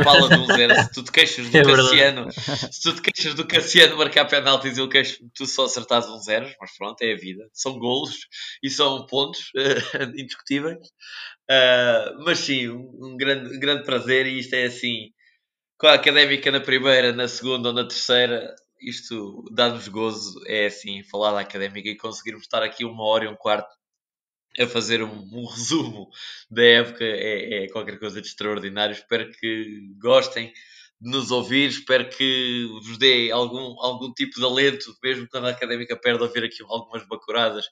[0.03, 0.75] pala de um zero.
[0.75, 4.77] Se tu te queixas do é Cassiano, se tu te queixas do Cassiano marcar penaltis,
[4.77, 7.47] eu queixo tu só acertares um zero, mas pronto, é a vida.
[7.53, 8.27] São golos
[8.63, 10.87] e são pontos uh, indiscutíveis.
[11.49, 15.11] Uh, mas sim, um, grande, um grande prazer e isto é assim,
[15.77, 21.03] com a académica na primeira, na segunda ou na terceira, isto dá-nos gozo, é assim,
[21.03, 23.69] falar da académica e conseguirmos estar aqui uma hora e um quarto
[24.59, 26.09] a fazer um, um resumo
[26.49, 28.93] da época é, é, qualquer coisa de extraordinário.
[28.93, 30.51] Espero que gostem
[30.99, 35.51] de nos ouvir, espero que vos dê algum, algum tipo de alento, mesmo quando a
[35.51, 37.65] académica perde, ver aqui algumas bacuradas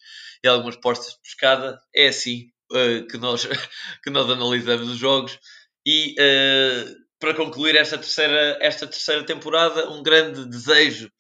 [0.44, 1.80] e algumas postas de pescada.
[1.94, 3.48] É assim uh, que, nós,
[4.04, 5.40] que nós analisamos os jogos.
[5.86, 11.12] E uh, para concluir esta terceira, esta terceira temporada, um grande desejo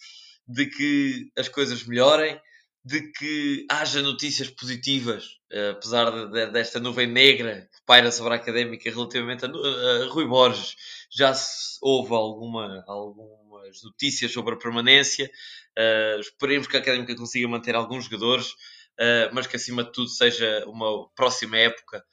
[0.47, 2.39] de que as coisas melhorem,
[2.83, 5.34] de que haja notícias positivas,
[5.71, 10.25] apesar de, de, desta nuvem negra que paira sobre a académica relativamente a, a, Rui
[10.25, 10.75] Borges.
[11.11, 15.29] Já se, houve alguma, algumas notícias sobre a permanência.
[15.77, 20.09] Uh, esperemos que a académica consiga manter alguns jogadores, uh, mas que acima de tudo
[20.09, 22.03] seja uma próxima época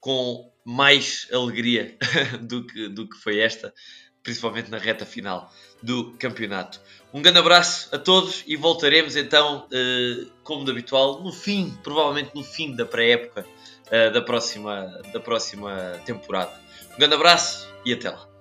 [0.00, 1.96] com mais alegria
[2.40, 3.74] do que, do que foi esta,
[4.22, 5.52] principalmente na reta final
[5.82, 6.80] do campeonato.
[7.12, 12.30] Um grande abraço a todos e voltaremos então, eh, como de habitual, no fim, provavelmente
[12.34, 13.46] no fim da pré-época
[13.90, 16.52] eh, da, próxima, da próxima temporada.
[16.94, 18.37] Um grande abraço e até lá.